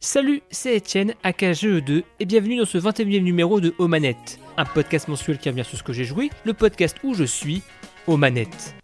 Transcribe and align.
Salut, 0.00 0.42
c'est 0.52 0.76
Etienne, 0.76 1.14
AKGE2, 1.24 2.04
et 2.20 2.24
bienvenue 2.24 2.56
dans 2.56 2.64
ce 2.64 2.78
21e 2.78 3.20
numéro 3.20 3.60
de 3.60 3.74
Aux 3.78 3.88
Manettes, 3.88 4.38
un 4.56 4.64
podcast 4.64 5.08
mensuel 5.08 5.38
qui 5.38 5.50
revient 5.50 5.64
sur 5.64 5.76
ce 5.76 5.82
que 5.82 5.92
j'ai 5.92 6.04
joué, 6.04 6.30
le 6.44 6.54
podcast 6.54 6.96
où 7.02 7.14
je 7.14 7.24
suis, 7.24 7.62
aux 8.06 8.16
manettes. 8.16 8.76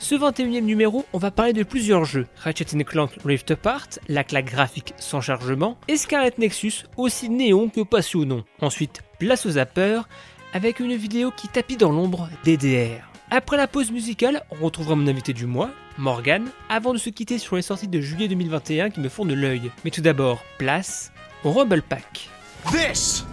Ce 0.00 0.16
21e 0.16 0.62
numéro, 0.62 1.06
on 1.12 1.18
va 1.18 1.30
parler 1.30 1.52
de 1.52 1.62
plusieurs 1.62 2.04
jeux. 2.04 2.26
Ratchet 2.34 2.64
Clank 2.84 3.12
Rift 3.24 3.52
Apart, 3.52 3.86
la 4.08 4.24
claque 4.24 4.50
graphique 4.50 4.92
sans 4.98 5.20
chargement, 5.20 5.78
et 5.86 5.96
Scarlet 5.96 6.34
Nexus, 6.36 6.84
aussi 6.96 7.30
néon 7.30 7.68
que 7.68 7.82
passionnant. 7.82 8.42
Ensuite, 8.60 9.02
place 9.20 9.46
aux 9.46 9.50
zappers, 9.50 10.08
avec 10.52 10.80
une 10.80 10.96
vidéo 10.96 11.30
qui 11.30 11.46
tapit 11.46 11.76
dans 11.76 11.92
l'ombre 11.92 12.28
DDR. 12.44 13.09
Après 13.32 13.56
la 13.56 13.68
pause 13.68 13.92
musicale, 13.92 14.42
on 14.50 14.64
retrouvera 14.64 14.96
mon 14.96 15.06
invité 15.06 15.32
du 15.32 15.46
mois, 15.46 15.70
Morgan, 15.98 16.48
avant 16.68 16.92
de 16.92 16.98
se 16.98 17.10
quitter 17.10 17.38
sur 17.38 17.54
les 17.54 17.62
sorties 17.62 17.86
de 17.86 18.00
juillet 18.00 18.26
2021 18.26 18.90
qui 18.90 18.98
me 18.98 19.08
font 19.08 19.24
de 19.24 19.34
l'œil. 19.34 19.70
Mais 19.84 19.92
tout 19.92 20.00
d'abord, 20.00 20.42
place 20.58 21.12
au 21.44 21.52
Rumble 21.52 21.80
Pack. 21.80 22.28
This 22.72 23.24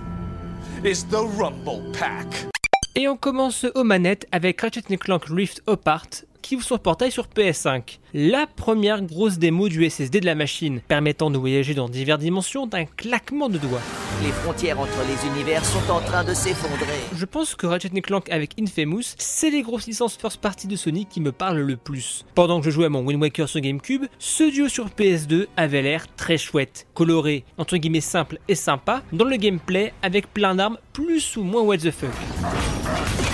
is 0.86 1.04
the 1.10 1.16
Rumble 1.16 1.92
Pack. 1.98 2.46
Et 2.94 3.08
on 3.08 3.18
commence 3.18 3.66
aux 3.74 3.84
manettes 3.84 4.28
avec 4.32 4.62
Ratchet 4.62 4.84
Clank 4.84 5.26
Rift 5.30 5.64
Apart, 5.66 6.10
qui 6.48 6.56
vous 6.56 6.62
sur 6.62 6.80
portail 6.80 7.12
sur 7.12 7.28
PS5. 7.28 8.00
La 8.14 8.48
première 8.48 9.02
grosse 9.02 9.38
démo 9.38 9.68
du 9.68 9.90
SSD 9.90 10.22
de 10.22 10.26
la 10.26 10.34
machine, 10.34 10.80
permettant 10.88 11.30
de 11.30 11.38
voyager 11.38 11.74
dans 11.74 11.90
diverses 11.90 12.22
dimensions 12.22 12.68
d'un 12.68 12.86
claquement 12.86 13.50
de 13.50 13.58
doigts. 13.58 13.82
Les 14.24 14.32
frontières 14.32 14.80
entre 14.80 14.98
les 15.10 15.28
univers 15.28 15.66
sont 15.66 15.92
en 15.92 16.00
train 16.00 16.24
de 16.24 16.34
s'effondrer. 16.34 17.02
Je 17.14 17.26
pense 17.26 17.54
que 17.54 17.68
Ratchet 17.68 17.90
Clank 17.90 18.30
avec 18.30 18.54
Infamous, 18.62 19.16
c'est 19.18 19.50
les 19.50 19.62
grosses 19.62 19.88
licences 19.88 20.16
first 20.16 20.40
party 20.40 20.68
de 20.68 20.78
Sony 20.78 21.06
qui 21.06 21.20
me 21.20 21.34
parlent 21.34 21.60
le 21.60 21.76
plus. 21.76 22.24
Pendant 22.34 22.62
que 22.62 22.66
je 22.66 22.72
jouais 22.72 22.86
à 22.86 22.90
mon 22.90 23.06
Wind 23.06 23.22
Waker 23.22 23.50
sur 23.50 23.60
GameCube, 23.60 24.06
ce 24.18 24.50
duo 24.50 24.70
sur 24.70 24.88
PS2 24.88 25.48
avait 25.58 25.82
l'air 25.82 26.06
très 26.16 26.38
chouette, 26.38 26.88
coloré, 26.94 27.44
entre 27.58 27.76
guillemets 27.76 28.00
simple 28.00 28.40
et 28.48 28.56
sympa, 28.56 29.04
dans 29.12 29.26
le 29.26 29.36
gameplay 29.36 29.92
avec 30.02 30.34
plein 30.34 30.56
d'armes 30.56 30.78
plus 30.94 31.36
ou 31.36 31.44
moins 31.44 31.64
what 31.64 31.80
the 31.80 31.92
fuck. 31.92 33.27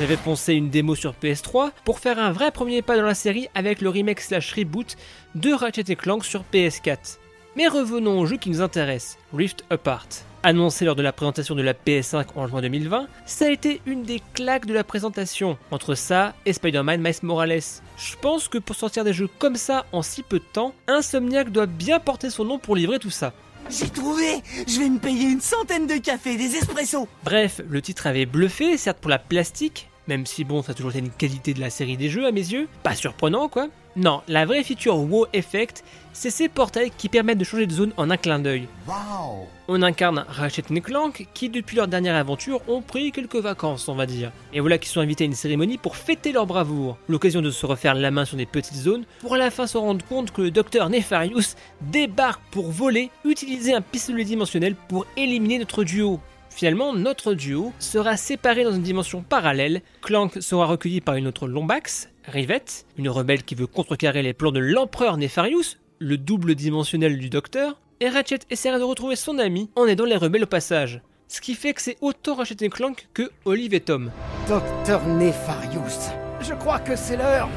J'avais 0.00 0.16
poncé 0.16 0.54
une 0.54 0.70
démo 0.70 0.94
sur 0.94 1.12
PS3 1.12 1.72
pour 1.84 1.98
faire 1.98 2.18
un 2.18 2.32
vrai 2.32 2.52
premier 2.52 2.80
pas 2.80 2.96
dans 2.96 3.04
la 3.04 3.14
série 3.14 3.48
avec 3.54 3.82
le 3.82 3.90
remake 3.90 4.22
slash 4.22 4.54
reboot 4.54 4.96
de 5.34 5.52
Ratchet 5.52 5.94
Clank 5.94 6.24
sur 6.24 6.42
PS4. 6.50 7.18
Mais 7.54 7.68
revenons 7.68 8.18
au 8.18 8.24
jeu 8.24 8.38
qui 8.38 8.48
nous 8.48 8.62
intéresse, 8.62 9.18
Rift 9.34 9.62
Apart. 9.68 10.06
Annoncé 10.42 10.86
lors 10.86 10.96
de 10.96 11.02
la 11.02 11.12
présentation 11.12 11.54
de 11.54 11.60
la 11.60 11.74
PS5 11.74 12.28
en 12.34 12.46
juin 12.46 12.62
2020, 12.62 13.08
ça 13.26 13.44
a 13.44 13.50
été 13.50 13.82
une 13.84 14.04
des 14.04 14.22
claques 14.32 14.64
de 14.64 14.72
la 14.72 14.84
présentation, 14.84 15.58
entre 15.70 15.94
ça 15.94 16.32
et 16.46 16.54
Spider-Man 16.54 17.02
Miles 17.02 17.16
Morales. 17.22 17.60
Je 17.98 18.16
pense 18.22 18.48
que 18.48 18.56
pour 18.56 18.76
sortir 18.76 19.04
des 19.04 19.12
jeux 19.12 19.28
comme 19.38 19.56
ça 19.56 19.84
en 19.92 20.00
si 20.00 20.22
peu 20.22 20.38
de 20.38 20.44
temps, 20.50 20.72
Insomniac 20.88 21.52
doit 21.52 21.66
bien 21.66 22.00
porter 22.00 22.30
son 22.30 22.46
nom 22.46 22.58
pour 22.58 22.74
livrer 22.74 23.00
tout 23.00 23.10
ça. 23.10 23.34
J'ai 23.68 23.90
trouvé 23.90 24.40
Je 24.66 24.78
vais 24.78 24.88
me 24.88 24.98
payer 24.98 25.28
une 25.28 25.42
centaine 25.42 25.86
de 25.86 25.98
cafés, 25.98 26.38
des 26.38 26.56
espressos 26.56 27.06
Bref, 27.22 27.60
le 27.68 27.82
titre 27.82 28.06
avait 28.06 28.24
bluffé, 28.24 28.78
certes 28.78 28.98
pour 28.98 29.10
la 29.10 29.18
plastique, 29.18 29.89
même 30.10 30.26
si 30.26 30.42
bon, 30.42 30.60
ça 30.60 30.72
a 30.72 30.74
toujours 30.74 30.90
été 30.90 30.98
une 30.98 31.10
qualité 31.10 31.54
de 31.54 31.60
la 31.60 31.70
série 31.70 31.96
des 31.96 32.08
jeux 32.08 32.26
à 32.26 32.32
mes 32.32 32.40
yeux, 32.40 32.68
pas 32.82 32.96
surprenant 32.96 33.48
quoi. 33.48 33.68
Non, 33.96 34.22
la 34.28 34.44
vraie 34.44 34.62
feature 34.62 34.96
WoW 34.96 35.26
Effect, 35.32 35.84
c'est 36.12 36.30
ces 36.30 36.48
portails 36.48 36.92
qui 36.96 37.08
permettent 37.08 37.38
de 37.38 37.44
changer 37.44 37.66
de 37.66 37.72
zone 37.72 37.92
en 37.96 38.10
un 38.10 38.16
clin 38.16 38.38
d'œil. 38.38 38.68
Wow. 38.86 39.48
On 39.68 39.82
incarne 39.82 40.24
Ratchet 40.28 40.62
et 40.70 40.80
Clank 40.80 41.26
qui, 41.34 41.48
depuis 41.48 41.76
leur 41.76 41.88
dernière 41.88 42.14
aventure, 42.14 42.60
ont 42.68 42.82
pris 42.82 43.10
quelques 43.10 43.36
vacances, 43.36 43.88
on 43.88 43.94
va 43.94 44.06
dire. 44.06 44.30
Et 44.52 44.60
voilà 44.60 44.78
qu'ils 44.78 44.90
sont 44.90 45.00
invités 45.00 45.24
à 45.24 45.26
une 45.26 45.34
cérémonie 45.34 45.76
pour 45.76 45.96
fêter 45.96 46.30
leur 46.32 46.46
bravoure. 46.46 46.98
L'occasion 47.08 47.42
de 47.42 47.50
se 47.50 47.66
refaire 47.66 47.94
la 47.94 48.10
main 48.10 48.24
sur 48.24 48.36
des 48.36 48.46
petites 48.46 48.76
zones 48.76 49.04
pour 49.20 49.34
à 49.34 49.38
la 49.38 49.50
fin 49.50 49.66
se 49.66 49.78
rendre 49.78 50.04
compte 50.04 50.30
que 50.30 50.42
le 50.42 50.50
docteur 50.50 50.88
Nefarius 50.88 51.56
débarque 51.80 52.42
pour 52.52 52.70
voler, 52.70 53.10
utiliser 53.24 53.74
un 53.74 53.80
pistolet 53.80 54.24
dimensionnel 54.24 54.76
pour 54.88 55.06
éliminer 55.16 55.58
notre 55.58 55.84
duo. 55.84 56.20
Finalement, 56.60 56.92
notre 56.92 57.32
duo 57.32 57.72
sera 57.78 58.18
séparé 58.18 58.64
dans 58.64 58.72
une 58.72 58.82
dimension 58.82 59.22
parallèle. 59.22 59.80
Clank 60.02 60.42
sera 60.42 60.66
recueilli 60.66 61.00
par 61.00 61.14
une 61.14 61.26
autre 61.26 61.48
Lombax, 61.48 62.10
Rivette, 62.26 62.84
une 62.98 63.08
rebelle 63.08 63.44
qui 63.44 63.54
veut 63.54 63.66
contrecarrer 63.66 64.22
les 64.22 64.34
plans 64.34 64.52
de 64.52 64.60
l'empereur 64.60 65.16
Nefarius, 65.16 65.78
le 66.00 66.18
double 66.18 66.54
dimensionnel 66.54 67.18
du 67.18 67.30
docteur, 67.30 67.80
et 68.00 68.10
Ratchet 68.10 68.40
essaiera 68.50 68.78
de 68.78 68.84
retrouver 68.84 69.16
son 69.16 69.38
ami 69.38 69.70
en 69.74 69.86
aidant 69.86 70.04
les 70.04 70.18
rebelles 70.18 70.44
au 70.44 70.46
passage. 70.46 71.00
Ce 71.28 71.40
qui 71.40 71.54
fait 71.54 71.72
que 71.72 71.80
c'est 71.80 71.96
autant 72.02 72.34
Ratchet 72.34 72.68
Clank 72.68 73.08
que 73.14 73.30
Olive 73.46 73.72
et 73.72 73.80
Tom. 73.80 74.10
Docteur 74.46 75.06
Nefarius, 75.06 76.10
je 76.42 76.52
crois 76.52 76.80
que 76.80 76.94
c'est 76.94 77.16
l'heure. 77.16 77.48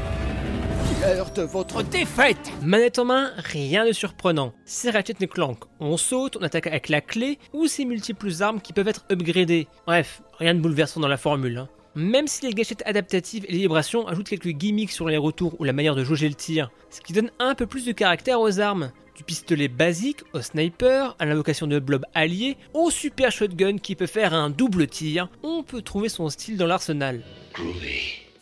L'heure 1.01 1.31
de 1.31 1.41
votre 1.43 1.83
défaite 1.83 2.51
Manette 2.61 2.99
en 2.99 3.05
main, 3.05 3.31
rien 3.37 3.85
de 3.85 3.91
surprenant. 3.91 4.53
C'est 4.65 4.89
Ratchet 4.91 5.13
Clank. 5.27 5.59
On 5.79 5.97
saute, 5.97 6.37
on 6.39 6.43
attaque 6.43 6.67
avec 6.67 6.89
la 6.89 7.01
clé 7.01 7.39
ou 7.53 7.67
ses 7.67 7.85
multiples 7.85 8.31
armes 8.41 8.61
qui 8.61 8.73
peuvent 8.73 8.87
être 8.87 9.05
upgradées. 9.11 9.67
Bref, 9.85 10.21
rien 10.39 10.53
de 10.53 10.59
bouleversant 10.59 10.99
dans 10.99 11.07
la 11.07 11.17
formule. 11.17 11.57
hein. 11.57 11.69
Même 11.95 12.27
si 12.27 12.45
les 12.45 12.53
gâchettes 12.53 12.83
adaptatives 12.85 13.45
et 13.47 13.51
les 13.51 13.59
vibrations 13.59 14.07
ajoutent 14.07 14.29
quelques 14.29 14.49
gimmicks 14.49 14.91
sur 14.91 15.07
les 15.07 15.17
retours 15.17 15.59
ou 15.59 15.63
la 15.63 15.73
manière 15.73 15.95
de 15.95 16.03
jauger 16.03 16.27
le 16.27 16.35
tir, 16.35 16.71
ce 16.89 17.01
qui 17.01 17.13
donne 17.13 17.31
un 17.39 17.55
peu 17.55 17.65
plus 17.67 17.85
de 17.85 17.91
caractère 17.91 18.39
aux 18.41 18.59
armes. 18.59 18.91
Du 19.15 19.23
pistolet 19.23 19.67
basique 19.67 20.21
au 20.33 20.41
sniper, 20.41 21.15
à 21.19 21.25
l'invocation 21.25 21.67
de 21.67 21.77
blob 21.79 22.03
allié, 22.15 22.57
au 22.73 22.89
super 22.89 23.31
shotgun 23.31 23.77
qui 23.77 23.95
peut 23.95 24.07
faire 24.07 24.33
un 24.33 24.49
double 24.49 24.87
tir, 24.87 25.29
on 25.43 25.61
peut 25.63 25.81
trouver 25.83 26.09
son 26.09 26.29
style 26.29 26.57
dans 26.57 26.65
l'arsenal. 26.67 27.21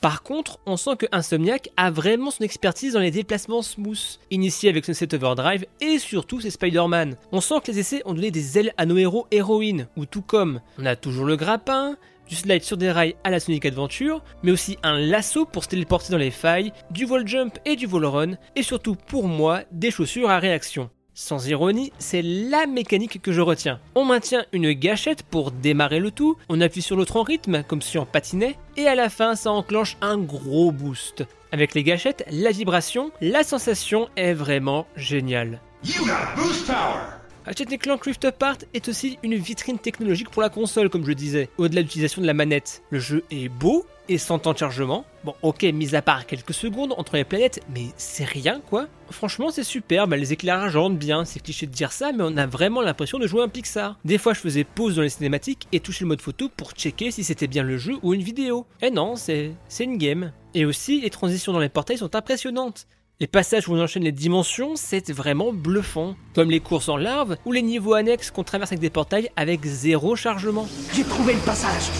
Par 0.02 0.24
contre, 0.24 0.58
on 0.66 0.78
sent 0.78 0.96
que 0.98 1.06
Insomniac 1.12 1.70
a 1.78 1.92
vraiment 1.92 2.32
son 2.32 2.44
expertise 2.44 2.94
dans 2.94 3.00
les 3.00 3.12
déplacements 3.12 3.62
smooth, 3.62 4.00
initié 4.32 4.68
avec 4.68 4.84
Sunset 4.84 5.14
Overdrive 5.14 5.68
et 5.80 6.00
surtout 6.00 6.42
ses 6.42 6.50
Spider-Man. 6.50 7.18
On 7.32 7.40
sent 7.40 7.62
que 7.64 7.72
les 7.72 7.80
essais 7.80 8.02
ont 8.06 8.16
donné 8.16 8.32
des 8.32 8.58
ailes 8.58 8.74
à 8.78 8.88
nos 8.88 8.98
héros 8.98 9.28
héroïnes, 9.30 9.88
ou 9.96 10.08
tout 10.08 10.24
comme, 10.24 10.60
on 10.80 10.88
a 10.88 10.96
toujours 10.96 11.26
le 11.26 11.36
grappin, 11.36 11.98
du 12.28 12.36
slide 12.36 12.64
sur 12.64 12.78
des 12.78 12.92
rails 12.92 13.16
à 13.24 13.30
la 13.30 13.40
Sonic 13.40 13.64
Adventure, 13.64 14.24
mais 14.42 14.52
aussi 14.52 14.76
un 14.82 14.98
lasso 14.98 15.46
pour 15.46 15.66
se 15.66 15.70
téléporter 15.70 16.12
dans 16.12 16.18
les 16.18 16.32
failles, 16.32 16.74
du 16.90 17.06
vol 17.06 17.28
jump 17.28 17.60
et 17.66 17.76
du 17.76 17.86
vol 17.86 18.06
run, 18.06 18.38
et 18.56 18.64
surtout 18.64 18.96
pour 18.96 19.28
moi, 19.28 19.62
des 19.72 19.92
chaussures 19.92 20.32
à 20.32 20.40
réaction. 20.40 20.90
Sans 21.14 21.46
ironie, 21.50 21.92
c'est 22.00 22.22
la 22.22 22.66
mécanique 22.68 23.22
que 23.22 23.34
je 23.34 23.42
retiens. 23.42 23.82
On 23.96 24.06
maintient 24.06 24.46
une 24.54 24.72
gâchette 24.72 25.24
pour 25.24 25.52
démarrer 25.52 26.00
le 26.00 26.10
tout, 26.10 26.38
on 26.48 26.62
appuie 26.62 26.82
sur 26.82 26.96
l'autre 26.96 27.18
en 27.18 27.24
rythme, 27.24 27.64
comme 27.68 27.82
si 27.82 27.98
on 27.98 28.06
patinait, 28.06 28.58
et 28.78 28.88
à 28.88 28.96
la 28.96 29.10
fin 29.10 29.36
ça 29.36 29.52
enclenche 29.52 29.98
un 30.00 30.18
gros 30.18 30.72
boost. 30.72 31.26
Avec 31.52 31.74
les 31.74 31.84
gâchettes, 31.84 32.24
la 32.32 32.52
vibration, 32.52 33.12
la 33.20 33.44
sensation 33.44 34.08
est 34.16 34.34
vraiment 34.34 34.88
géniale. 34.96 35.60
You 35.84 36.06
got 36.06 36.42
boost 36.42 36.66
power. 36.66 37.02
Ratchet 37.46 37.78
Clank 37.80 38.04
Rift 38.04 38.24
Apart 38.24 38.58
est 38.74 38.88
aussi 38.88 39.18
une 39.24 39.36
vitrine 39.36 39.80
technologique 39.80 40.30
pour 40.30 40.44
la 40.44 40.50
console, 40.50 40.90
comme 40.90 41.06
je 41.06 41.12
disais, 41.12 41.50
au-delà 41.58 41.82
de 41.82 41.88
l'utilisation 41.88 42.22
de 42.22 42.28
la 42.28 42.36
manette. 42.36 42.84
Le 42.92 43.00
jeu 43.00 43.26
est 43.32 43.50
beau 43.50 43.86
et 44.12 44.18
sans 44.18 44.40
temps 44.40 44.54
de 44.54 44.58
chargement. 44.58 45.06
Bon, 45.24 45.34
ok, 45.42 45.64
mis 45.64 45.96
à 45.96 46.02
part 46.02 46.26
quelques 46.26 46.54
secondes 46.54 46.94
entre 46.98 47.16
les 47.16 47.24
planètes, 47.24 47.62
mais 47.74 47.86
c'est 47.96 48.26
rien 48.26 48.62
quoi. 48.70 48.88
Franchement, 49.10 49.52
c'est 49.52 49.64
superbe, 49.64 50.14
les 50.14 50.34
éclairages 50.34 50.76
rendent 50.76 50.98
bien, 50.98 51.26
c'est 51.26 51.42
cliché 51.42 51.66
de 51.66 51.72
dire 51.72 51.92
ça, 51.92 52.12
mais 52.12 52.24
on 52.24 52.38
a 52.38 52.46
vraiment 52.46 52.82
l'impression 52.82 53.20
de 53.20 53.28
jouer 53.28 53.44
un 53.44 53.48
Pixar. 53.48 53.98
Des 54.06 54.18
fois, 54.18 54.34
je 54.34 54.40
faisais 54.40 54.64
pause 54.64 54.96
dans 54.96 55.02
les 55.02 55.10
cinématiques 55.10 55.68
et 55.72 55.80
touchais 55.80 56.04
le 56.04 56.10
mode 56.10 56.22
photo 56.22 56.50
pour 56.50 56.72
checker 56.72 57.12
si 57.12 57.24
c'était 57.24 57.48
bien 57.48 57.64
le 57.64 57.78
jeu 57.78 57.96
ou 58.04 58.14
une 58.14 58.22
vidéo. 58.22 58.66
Et 58.82 58.92
non, 58.92 59.16
c'est 59.16 59.52
c'est 59.68 59.86
une 59.86 59.98
game. 59.98 60.32
Et 60.54 60.66
aussi, 60.66 61.00
les 61.02 61.10
transitions 61.10 61.54
dans 61.54 61.60
les 61.60 61.70
portails 61.70 61.98
sont 61.98 62.16
impressionnantes. 62.16 62.88
Les 63.22 63.28
passages 63.28 63.70
où 63.70 63.76
on 63.76 63.80
enchaîne 63.80 64.04
les 64.04 64.12
dimensions, 64.12 64.76
c'est 64.76 65.12
vraiment 65.12 65.54
bluffant. 65.54 66.16
Comme 66.34 66.50
les 66.50 66.60
courses 66.60 66.90
en 66.90 66.98
larve 66.98 67.38
ou 67.46 67.52
les 67.52 67.62
niveaux 67.62 67.94
annexes 67.94 68.32
qu'on 68.32 68.44
traverse 68.44 68.72
avec 68.72 68.82
des 68.82 68.90
portails 68.90 69.30
avec 69.36 69.64
zéro 69.64 70.16
chargement. 70.16 70.68
J'ai 70.94 71.04
trouvé 71.04 71.34
le 71.34 71.40
passage 71.42 71.92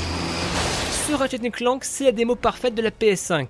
Ce 1.12 1.16
Ratchet 1.18 1.50
Clank, 1.50 1.84
c'est 1.84 2.06
la 2.06 2.14
démo 2.14 2.36
parfaite 2.36 2.74
de 2.74 2.82
la 2.82 2.90
PS5. 2.90 3.46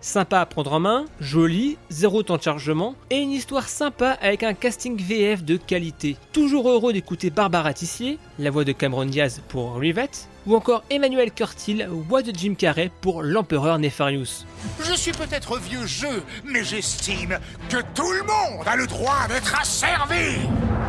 Sympa 0.00 0.40
à 0.40 0.46
prendre 0.46 0.72
en 0.72 0.80
main, 0.80 1.04
joli, 1.20 1.78
zéro 1.88 2.24
temps 2.24 2.38
de 2.38 2.42
chargement, 2.42 2.96
et 3.08 3.18
une 3.18 3.30
histoire 3.30 3.68
sympa 3.68 4.18
avec 4.20 4.42
un 4.42 4.52
casting 4.52 5.00
VF 5.00 5.44
de 5.44 5.56
qualité. 5.56 6.16
Toujours 6.32 6.68
heureux 6.68 6.92
d'écouter 6.92 7.30
Barbara 7.30 7.72
Tissier, 7.72 8.18
la 8.40 8.50
voix 8.50 8.64
de 8.64 8.72
Cameron 8.72 9.04
Diaz 9.04 9.42
pour 9.46 9.76
Rivette, 9.76 10.28
ou 10.48 10.56
encore 10.56 10.82
Emmanuel 10.90 11.30
Curtil, 11.30 11.86
voix 11.88 12.22
de 12.22 12.32
Jim 12.36 12.56
Carrey 12.58 12.90
pour 13.00 13.22
l'empereur 13.22 13.78
Nefarius. 13.78 14.44
Je 14.82 14.94
suis 14.94 15.12
peut-être 15.12 15.56
vieux 15.60 15.86
jeu, 15.86 16.20
mais 16.44 16.64
j'estime 16.64 17.38
que 17.68 17.76
tout 17.94 18.10
le 18.10 18.22
monde 18.22 18.66
a 18.66 18.74
le 18.74 18.88
droit 18.88 19.28
d'être 19.28 19.60
asservi. 19.60 20.40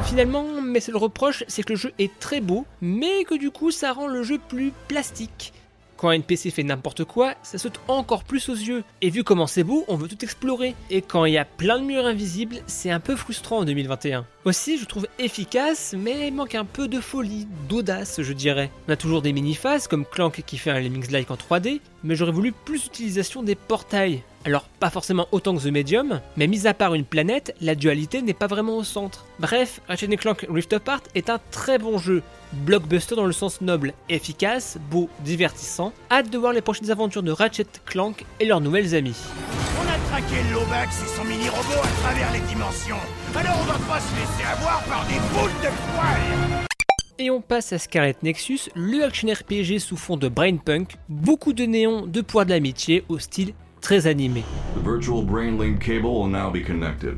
Finalement, 0.06 0.44
mes 0.60 0.80
seuls 0.80 0.98
reproches, 0.98 1.44
c'est 1.48 1.62
que 1.62 1.74
le 1.74 1.78
jeu 1.78 1.94
est 2.00 2.18
très 2.20 2.42
beau, 2.42 2.66
mais 2.82 3.26
que 3.26 3.38
du 3.38 3.52
coup 3.52 3.70
ça 3.70 3.94
rend 3.94 4.08
le 4.08 4.24
jeu 4.24 4.40
plus 4.40 4.74
plastique. 4.88 5.54
Quand 5.98 6.10
un 6.10 6.14
NPC 6.14 6.52
fait 6.52 6.64
n'importe 6.64 7.06
quoi, 7.06 7.36
ça 7.42 7.58
saute 7.58 7.80
encore 7.88 8.24
plus 8.24 8.50
aux 8.50 8.56
yeux. 8.56 8.84
Et 9.02 9.10
vu 9.10 9.24
comment 9.24 9.48
c'est 9.48 9.64
beau, 9.64 9.86
on 9.88 9.96
veut 9.96 10.08
tout 10.08 10.24
explorer. 10.24 10.76
Et 10.90 11.02
quand 11.02 11.26
il 11.26 11.34
y 11.34 11.38
a 11.38 11.46
plein 11.46 11.80
de 11.80 11.86
murs 11.86 12.06
invisibles, 12.06 12.58
c'est 12.68 12.92
un 12.92 13.00
peu 13.00 13.16
frustrant 13.16 13.60
en 13.60 13.66
2021. 13.66 14.26
Aussi, 14.46 14.78
je 14.78 14.86
trouve 14.86 15.08
efficace, 15.18 15.96
mais 15.98 16.30
manque 16.30 16.54
un 16.54 16.66
peu 16.66 16.88
de 16.88 17.00
folie, 17.00 17.48
d'audace, 17.68 18.22
je 18.22 18.32
dirais. 18.32 18.70
On 18.88 18.92
a 18.92 18.96
toujours 18.96 19.24
des 19.24 19.34
mini-phases 19.34 19.88
comme 19.88 20.06
Clank 20.06 20.44
qui 20.46 20.60
fait 20.60 20.70
un 20.70 20.80
Lemmings-like 20.80 21.32
en 21.32 21.36
3D, 21.36 21.82
mais 22.04 22.16
j'aurais 22.16 22.32
voulu 22.32 22.52
plus 22.52 22.84
d'utilisation 22.84 23.42
des 23.42 23.56
portails. 23.56 24.22
Alors 24.46 24.66
pas 24.80 24.92
forcément 24.92 25.28
autant 25.32 25.56
que 25.56 25.64
The 25.64 25.72
Medium, 25.72 26.22
mais 26.38 26.46
mis 26.46 26.68
à 26.68 26.76
part 26.76 26.94
une 26.94 27.06
planète, 27.06 27.56
la 27.60 27.74
dualité 27.74 28.22
n'est 28.22 28.36
pas 28.36 28.46
vraiment 28.46 28.78
au 28.78 28.84
centre. 28.84 29.26
Bref, 29.40 29.82
Ratchet 29.88 30.16
Clank 30.16 30.46
Rift 30.48 30.74
Apart 30.74 31.02
est 31.16 31.32
un 31.32 31.40
très 31.50 31.80
bon 31.80 31.98
jeu, 31.98 32.22
blockbuster 32.54 33.16
dans 33.16 33.26
le 33.26 33.34
sens 33.34 33.62
noble, 33.62 33.96
efficace, 34.10 34.78
beau, 34.92 35.10
divertissant. 35.22 35.92
Hâte 36.12 36.30
de 36.30 36.38
voir 36.38 36.54
les 36.54 36.62
prochaines 36.62 36.92
aventures 36.92 37.24
de 37.24 37.32
Ratchet 37.32 37.66
Clank 37.88 38.24
et 38.40 38.46
leurs 38.46 38.62
nouvelles 38.62 38.94
amies. 38.94 39.18
Et 40.18 41.08
son 41.18 41.26
mini-robot 41.26 41.82
à 41.84 42.02
travers 42.02 42.32
les 42.32 42.40
dimensions. 42.48 42.96
Alors 43.36 43.58
on 43.60 43.66
va 43.66 43.78
pas 43.80 44.00
se 44.00 44.16
laisser 44.16 44.50
avoir 44.50 44.82
par 44.84 45.06
des 45.08 45.20
boules 45.34 45.52
de 45.62 45.68
poils 45.68 46.66
et 47.18 47.30
on 47.30 47.42
passe 47.42 47.72
à 47.72 47.80
Scarlet 47.80 48.16
Nexus, 48.24 48.70
le 48.76 49.04
action 49.04 49.32
RPG 49.32 49.80
sous 49.80 49.96
fond 49.96 50.18
de 50.18 50.28
Brainpunk, 50.28 50.98
beaucoup 51.08 51.54
de 51.54 51.64
néons, 51.64 52.06
de 52.06 52.22
poids 52.22 52.44
de 52.44 52.50
l'amitié 52.50 53.06
au 53.08 53.20
style 53.20 53.54
très 53.80 54.06
animé. 54.08 54.44
The 54.76 54.84
virtual 54.84 55.24
brain 55.24 55.58
link 55.58 55.80
cable 55.80 56.10
will 56.10 56.28
now 56.28 56.52
be 56.52 56.62
connected. 56.62 57.18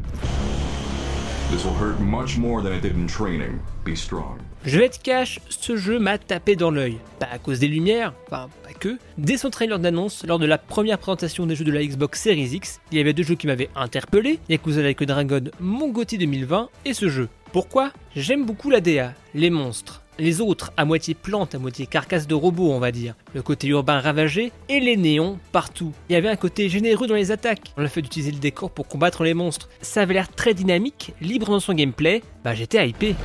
This 1.52 1.66
will 1.66 1.74
hurt 1.74 2.00
much 2.00 2.38
more 2.38 2.62
than 2.62 2.74
it 2.74 2.82
did 2.82 2.96
in 2.96 3.08
training. 3.08 3.60
Be 3.84 3.96
strong. 3.96 4.47
Je 4.66 4.78
vais 4.78 4.86
être 4.86 5.02
cash, 5.02 5.40
ce 5.50 5.78
jeu 5.78 6.00
m'a 6.00 6.18
tapé 6.18 6.56
dans 6.56 6.72
l'œil. 6.72 6.98
Pas 7.20 7.28
à 7.32 7.38
cause 7.38 7.60
des 7.60 7.68
lumières, 7.68 8.14
enfin 8.28 8.50
pas 8.64 8.74
que. 8.74 8.98
Dès 9.18 9.38
son 9.38 9.50
trailer 9.50 9.80
d'annonce, 9.80 10.26
lors 10.26 10.40
de 10.40 10.46
la 10.46 10.58
première 10.58 10.98
présentation 10.98 11.46
des 11.46 11.56
jeux 11.56 11.64
de 11.64 11.72
la 11.72 11.86
Xbox 11.86 12.22
Series 12.22 12.50
X, 12.54 12.82
il 12.92 12.98
y 12.98 13.02
avait 13.02 13.14
deux 13.14 13.24
jeux 13.24 13.36
qui 13.36 13.48
m'avaient 13.48 13.70
interpellé, 13.76 14.40
Yakuza 14.50 14.82
Like 14.82 15.02
a 15.02 15.06
Dragon, 15.06 15.44
mon 15.60 15.90
GOTY 15.90 16.18
2020 16.18 16.70
et 16.86 16.94
ce 16.94 17.08
jeu. 17.08 17.30
Pourquoi? 17.54 17.92
J'aime 18.16 18.46
beaucoup 18.46 18.70
la 18.70 18.82
DA, 18.82 19.14
les 19.34 19.50
monstres, 19.50 20.04
les 20.20 20.42
autres 20.42 20.72
à 20.78 20.86
moitié 20.86 21.14
plantes, 21.14 21.56
à 21.56 21.60
moitié 21.60 21.86
carcasse 21.86 22.28
de 22.28 22.36
robots 22.36 22.72
on 22.72 22.80
va 22.80 22.92
dire, 22.92 23.16
le 23.34 23.42
côté 23.42 23.68
urbain 23.68 24.00
ravagé 24.00 24.52
et 24.70 24.80
les 24.80 24.98
néons 24.98 25.40
partout. 25.52 25.94
Il 26.10 26.14
y 26.14 26.16
avait 26.16 26.30
un 26.30 26.36
côté 26.36 26.70
généreux 26.70 27.08
dans 27.08 27.16
les 27.16 27.32
attaques, 27.32 27.74
le 27.78 27.88
fait 27.88 28.02
d'utiliser 28.02 28.32
le 28.32 28.40
décor 28.40 28.72
pour 28.72 28.88
combattre 28.88 29.24
les 29.24 29.34
monstres. 29.34 29.70
Ça 29.82 30.02
avait 30.02 30.14
l'air 30.14 30.30
très 30.30 30.54
dynamique, 30.54 31.14
libre 31.22 31.48
dans 31.48 31.60
son 31.60 31.74
gameplay, 31.74 32.22
bah 32.44 32.54
j'étais 32.54 32.88
hypé. 32.88 33.16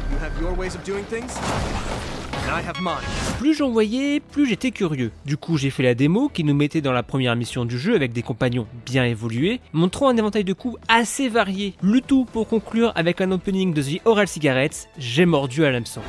Plus 3.39 3.55
j'en 3.55 3.71
voyais, 3.71 4.21
plus 4.21 4.47
j'étais 4.47 4.71
curieux. 4.71 5.11
Du 5.25 5.37
coup, 5.37 5.57
j'ai 5.57 5.71
fait 5.71 5.83
la 5.83 5.95
démo 5.95 6.29
qui 6.29 6.45
nous 6.45 6.55
mettait 6.55 6.81
dans 6.81 6.93
la 6.93 7.03
première 7.03 7.37
mission 7.37 7.65
du 7.65 7.79
jeu 7.79 7.95
avec 7.95 8.13
des 8.13 8.23
compagnons 8.23 8.67
bien 8.85 9.05
évolués, 9.05 9.61
montrant 9.73 10.09
un 10.09 10.17
éventail 10.17 10.45
de 10.45 10.53
coups 10.53 10.79
assez 10.89 11.29
variés. 11.29 11.75
Le 11.83 12.01
tout 12.01 12.25
pour 12.25 12.49
conclure 12.49 12.93
avec 12.95 13.21
un 13.21 13.31
opening 13.31 13.73
de 13.73 13.83
The 13.83 14.01
Oral 14.05 14.29
Cigarettes, 14.29 14.89
j'ai 14.99 15.27
mordu 15.27 15.65
à 15.65 15.71
l'hameçon. 15.71 16.01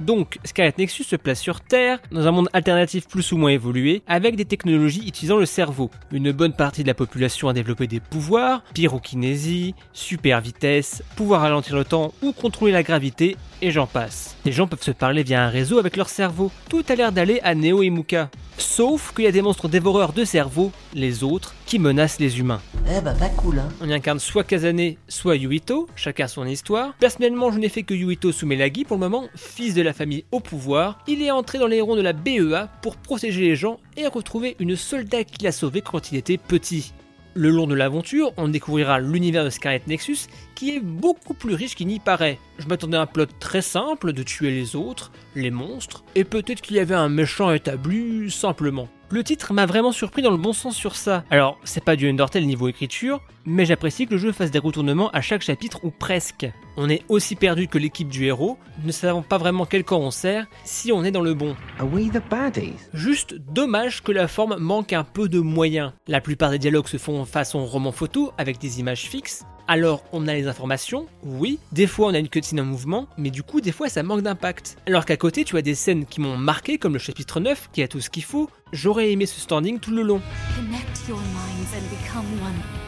Donc, 0.00 0.38
Scarlet 0.44 0.74
Nexus 0.76 1.04
se 1.04 1.16
place 1.16 1.40
sur 1.40 1.60
Terre, 1.60 1.98
dans 2.10 2.26
un 2.26 2.30
monde 2.30 2.48
alternatif 2.52 3.08
plus 3.08 3.32
ou 3.32 3.38
moins 3.38 3.50
évolué, 3.50 4.02
avec 4.06 4.36
des 4.36 4.44
technologies 4.44 5.06
utilisant 5.06 5.38
le 5.38 5.46
cerveau. 5.46 5.90
Une 6.12 6.32
bonne 6.32 6.52
partie 6.52 6.82
de 6.82 6.88
la 6.88 6.94
population 6.94 7.48
a 7.48 7.52
développé 7.52 7.86
des 7.86 8.00
pouvoirs, 8.00 8.62
pyrokinésie, 8.74 9.74
super 9.92 10.40
vitesse, 10.40 11.02
pouvoir 11.16 11.40
ralentir 11.40 11.76
le 11.76 11.84
temps 11.84 12.12
ou 12.22 12.32
contrôler 12.32 12.72
la 12.72 12.82
gravité, 12.82 13.36
et 13.62 13.70
j'en 13.70 13.86
passe. 13.86 14.36
Les 14.44 14.52
gens 14.52 14.66
peuvent 14.66 14.82
se 14.82 14.90
parler 14.90 15.23
via 15.24 15.44
un 15.44 15.48
réseau 15.48 15.78
avec 15.78 15.96
leur 15.96 16.08
cerveau. 16.08 16.52
Tout 16.68 16.84
a 16.88 16.94
l'air 16.94 17.10
d'aller 17.10 17.40
à 17.42 17.54
Neo 17.54 17.82
et 17.82 17.90
Muka. 17.90 18.30
Sauf 18.56 19.12
qu'il 19.12 19.24
y 19.24 19.28
a 19.28 19.32
des 19.32 19.42
monstres 19.42 19.68
dévoreurs 19.68 20.12
de 20.12 20.24
cerveau, 20.24 20.70
les 20.94 21.24
autres, 21.24 21.54
qui 21.66 21.80
menacent 21.80 22.20
les 22.20 22.38
humains. 22.38 22.60
Eh 22.88 23.00
bah 23.00 23.14
pas 23.14 23.28
cool 23.30 23.58
hein. 23.58 23.68
On 23.80 23.88
y 23.88 23.92
incarne 23.92 24.20
soit 24.20 24.44
Kazane, 24.44 24.94
soit 25.08 25.36
Yuito, 25.36 25.88
chacun 25.96 26.28
son 26.28 26.46
histoire. 26.46 26.94
Personnellement, 27.00 27.50
je 27.50 27.58
n'ai 27.58 27.68
fait 27.68 27.82
que 27.82 27.94
Yuito 27.94 28.30
Sumelagi 28.30 28.84
pour 28.84 28.96
le 28.96 29.00
moment, 29.00 29.24
fils 29.34 29.74
de 29.74 29.82
la 29.82 29.92
famille 29.92 30.24
au 30.30 30.38
pouvoir. 30.38 30.98
Il 31.08 31.22
est 31.22 31.32
entré 31.32 31.58
dans 31.58 31.66
les 31.66 31.80
rangs 31.80 31.96
de 31.96 32.02
la 32.02 32.12
BEA 32.12 32.68
pour 32.82 32.96
protéger 32.96 33.40
les 33.40 33.56
gens 33.56 33.80
et 33.96 34.06
retrouver 34.06 34.54
une 34.60 34.76
soldat 34.76 35.24
qu'il 35.24 35.46
a 35.48 35.52
sauvé 35.52 35.80
quand 35.80 36.12
il 36.12 36.18
était 36.18 36.38
petit. 36.38 36.92
Le 37.36 37.50
long 37.50 37.66
de 37.66 37.74
l'aventure, 37.74 38.32
on 38.36 38.46
découvrira 38.46 39.00
l'univers 39.00 39.44
de 39.44 39.50
Scarlet 39.50 39.82
Nexus 39.88 40.28
qui 40.54 40.76
est 40.76 40.80
beaucoup 40.80 41.34
plus 41.34 41.54
riche 41.54 41.74
qu'il 41.74 41.88
n'y 41.88 41.98
paraît. 41.98 42.38
Je 42.60 42.68
m'attendais 42.68 42.96
à 42.96 43.00
un 43.00 43.06
plot 43.06 43.26
très 43.40 43.60
simple 43.60 44.12
de 44.12 44.22
tuer 44.22 44.52
les 44.52 44.76
autres, 44.76 45.10
les 45.34 45.50
monstres, 45.50 46.04
et 46.14 46.22
peut-être 46.22 46.60
qu'il 46.60 46.76
y 46.76 46.78
avait 46.78 46.94
un 46.94 47.08
méchant 47.08 47.50
établi 47.50 48.30
simplement. 48.30 48.88
Le 49.10 49.24
titre 49.24 49.52
m'a 49.52 49.66
vraiment 49.66 49.90
surpris 49.90 50.22
dans 50.22 50.30
le 50.30 50.36
bon 50.36 50.52
sens 50.52 50.76
sur 50.76 50.94
ça. 50.94 51.24
Alors, 51.28 51.58
c'est 51.64 51.82
pas 51.82 51.96
du 51.96 52.08
Undertale 52.08 52.44
niveau 52.44 52.68
écriture, 52.68 53.20
mais 53.46 53.64
j'apprécie 53.64 54.06
que 54.06 54.12
le 54.12 54.18
jeu 54.18 54.32
fasse 54.32 54.50
des 54.50 54.58
retournements 54.58 55.10
à 55.10 55.20
chaque 55.20 55.42
chapitre 55.42 55.80
ou 55.84 55.90
presque. 55.90 56.46
On 56.76 56.88
est 56.88 57.02
aussi 57.08 57.36
perdu 57.36 57.68
que 57.68 57.78
l'équipe 57.78 58.08
du 58.08 58.24
héros, 58.26 58.58
ne 58.84 58.92
savant 58.92 59.22
pas 59.22 59.38
vraiment 59.38 59.66
quel 59.66 59.84
camp 59.84 60.00
on 60.00 60.10
sert, 60.10 60.46
si 60.64 60.92
on 60.92 61.04
est 61.04 61.10
dans 61.10 61.20
le 61.20 61.34
bon. 61.34 61.56
Are 61.78 61.92
we 61.92 62.10
the 62.10 62.22
baddies? 62.30 62.74
Juste 62.92 63.34
dommage 63.34 64.02
que 64.02 64.12
la 64.12 64.28
forme 64.28 64.56
manque 64.58 64.92
un 64.92 65.04
peu 65.04 65.28
de 65.28 65.40
moyens. 65.40 65.92
La 66.08 66.20
plupart 66.20 66.50
des 66.50 66.58
dialogues 66.58 66.88
se 66.88 66.96
font 66.96 67.24
façon 67.24 67.64
roman 67.64 67.92
photo 67.92 68.32
avec 68.38 68.58
des 68.58 68.80
images 68.80 69.02
fixes, 69.02 69.44
alors 69.66 70.04
on 70.12 70.28
a 70.28 70.34
les 70.34 70.46
informations, 70.46 71.06
oui, 71.22 71.58
des 71.72 71.86
fois 71.86 72.08
on 72.08 72.14
a 72.14 72.18
une 72.18 72.28
cutscene 72.28 72.60
en 72.60 72.64
mouvement, 72.64 73.08
mais 73.16 73.30
du 73.30 73.42
coup 73.42 73.62
des 73.62 73.72
fois 73.72 73.88
ça 73.88 74.02
manque 74.02 74.20
d'impact. 74.20 74.76
Alors 74.86 75.06
qu'à 75.06 75.16
côté 75.16 75.44
tu 75.44 75.56
as 75.56 75.62
des 75.62 75.74
scènes 75.74 76.04
qui 76.04 76.20
m'ont 76.20 76.36
marqué 76.36 76.76
comme 76.76 76.92
le 76.92 76.98
chapitre 76.98 77.40
9 77.40 77.70
qui 77.72 77.82
a 77.82 77.88
tout 77.88 78.00
ce 78.00 78.10
qu'il 78.10 78.24
faut, 78.24 78.50
j'aurais 78.72 79.10
aimé 79.10 79.24
ce 79.24 79.40
standing 79.40 79.78
tout 79.78 79.92
le 79.92 80.02
long. 80.02 80.20
Connect 80.54 81.08
your 81.08 81.18
minds 81.18 81.72
and 81.74 81.88
become 81.90 82.26
one. 82.42 82.83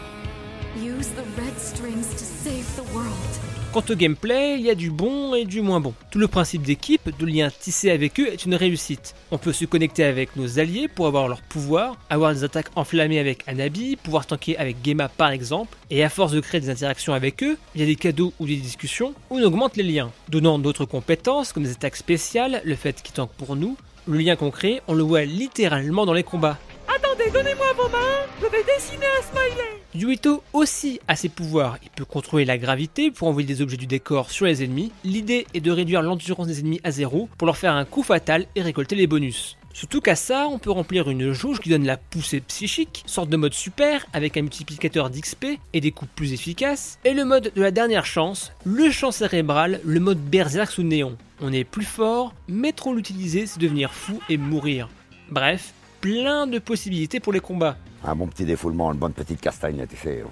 Quant 3.72 3.84
au 3.90 3.94
gameplay, 3.94 4.56
il 4.58 4.64
y 4.64 4.70
a 4.70 4.74
du 4.74 4.90
bon 4.90 5.34
et 5.34 5.44
du 5.44 5.60
moins 5.60 5.80
bon. 5.80 5.92
Tout 6.10 6.18
le 6.18 6.28
principe 6.28 6.62
d'équipe, 6.62 7.10
de 7.18 7.26
lien 7.26 7.50
tissé 7.50 7.90
avec 7.90 8.18
eux 8.18 8.28
est 8.32 8.44
une 8.46 8.54
réussite. 8.54 9.14
On 9.30 9.38
peut 9.38 9.52
se 9.52 9.66
connecter 9.66 10.04
avec 10.04 10.34
nos 10.36 10.58
alliés 10.58 10.88
pour 10.88 11.06
avoir 11.06 11.28
leur 11.28 11.42
pouvoir, 11.42 11.96
avoir 12.08 12.32
des 12.32 12.42
attaques 12.42 12.70
enflammées 12.74 13.18
avec 13.18 13.46
Anabi, 13.46 13.96
pouvoir 13.96 14.26
tanker 14.26 14.56
avec 14.56 14.76
Gema 14.82 15.08
par 15.08 15.30
exemple, 15.30 15.76
et 15.90 16.02
à 16.02 16.08
force 16.08 16.32
de 16.32 16.40
créer 16.40 16.60
des 16.60 16.70
interactions 16.70 17.12
avec 17.12 17.42
eux, 17.42 17.58
il 17.74 17.82
y 17.82 17.84
a 17.84 17.86
des 17.86 17.96
cadeaux 17.96 18.32
ou 18.40 18.46
des 18.46 18.56
discussions, 18.56 19.12
où 19.30 19.38
on 19.38 19.42
augmente 19.42 19.76
les 19.76 19.82
liens, 19.82 20.10
donnant 20.28 20.58
d'autres 20.58 20.86
compétences 20.86 21.52
comme 21.52 21.64
des 21.64 21.72
attaques 21.72 21.96
spéciales, 21.96 22.62
le 22.64 22.76
fait 22.76 23.02
qu'ils 23.02 23.14
tankent 23.14 23.36
pour 23.36 23.56
nous. 23.56 23.76
Le 24.08 24.16
lien 24.18 24.36
qu'on 24.36 24.50
crée, 24.50 24.80
on 24.88 24.94
le 24.94 25.02
voit 25.02 25.24
littéralement 25.24 26.06
dans 26.06 26.14
les 26.14 26.22
combats. 26.22 26.58
Attendez, 26.88 27.30
donnez-moi 27.30 27.66
vos 27.76 27.88
mains, 27.88 28.24
je 28.40 28.46
vais 28.46 28.64
dessiner 28.64 29.06
un 29.06 29.22
smiley. 29.22 29.75
Yuito 29.96 30.42
aussi 30.52 31.00
a 31.08 31.16
ses 31.16 31.30
pouvoirs. 31.30 31.78
Il 31.82 31.88
peut 31.88 32.04
contrôler 32.04 32.44
la 32.44 32.58
gravité 32.58 33.10
pour 33.10 33.28
envoyer 33.28 33.48
des 33.48 33.62
objets 33.62 33.78
du 33.78 33.86
décor 33.86 34.30
sur 34.30 34.44
les 34.44 34.62
ennemis. 34.62 34.92
L'idée 35.04 35.46
est 35.54 35.60
de 35.60 35.70
réduire 35.70 36.02
l'endurance 36.02 36.46
des 36.46 36.60
ennemis 36.60 36.82
à 36.84 36.90
zéro 36.90 37.30
pour 37.38 37.46
leur 37.46 37.56
faire 37.56 37.72
un 37.72 37.86
coup 37.86 38.02
fatal 38.02 38.46
et 38.54 38.60
récolter 38.60 38.94
les 38.94 39.06
bonus. 39.06 39.56
Surtout 39.72 40.02
qu'à 40.02 40.14
ça, 40.14 40.48
on 40.50 40.58
peut 40.58 40.70
remplir 40.70 41.08
une 41.08 41.32
jauge 41.32 41.60
qui 41.60 41.70
donne 41.70 41.86
la 41.86 41.96
poussée 41.96 42.40
psychique, 42.40 43.04
sorte 43.06 43.30
de 43.30 43.38
mode 43.38 43.54
super 43.54 44.06
avec 44.12 44.36
un 44.36 44.42
multiplicateur 44.42 45.08
d'XP 45.08 45.58
et 45.72 45.80
des 45.80 45.92
coups 45.92 46.10
plus 46.14 46.34
efficaces, 46.34 46.98
et 47.04 47.14
le 47.14 47.24
mode 47.24 47.52
de 47.54 47.62
la 47.62 47.70
dernière 47.70 48.06
chance, 48.06 48.52
le 48.64 48.90
champ 48.90 49.10
cérébral, 49.10 49.80
le 49.82 50.00
mode 50.00 50.18
berserk 50.18 50.70
sous 50.70 50.82
néon. 50.82 51.16
On 51.40 51.52
est 51.52 51.64
plus 51.64 51.84
fort, 51.84 52.34
mais 52.48 52.72
trop 52.72 52.94
l'utiliser, 52.94 53.46
c'est 53.46 53.60
devenir 53.60 53.92
fou 53.92 54.20
et 54.28 54.36
mourir. 54.36 54.88
Bref, 55.30 55.72
plein 56.00 56.46
de 56.46 56.58
possibilités 56.58 57.20
pour 57.20 57.32
les 57.32 57.40
combats. 57.40 57.76
Un 58.06 58.14
bon 58.14 58.28
petit 58.28 58.44
défoulement, 58.44 58.92
une 58.92 58.98
bonne 58.98 59.12
petite 59.12 59.40
castagne, 59.40 59.84
tu 59.90 59.96
sais. 59.96 60.22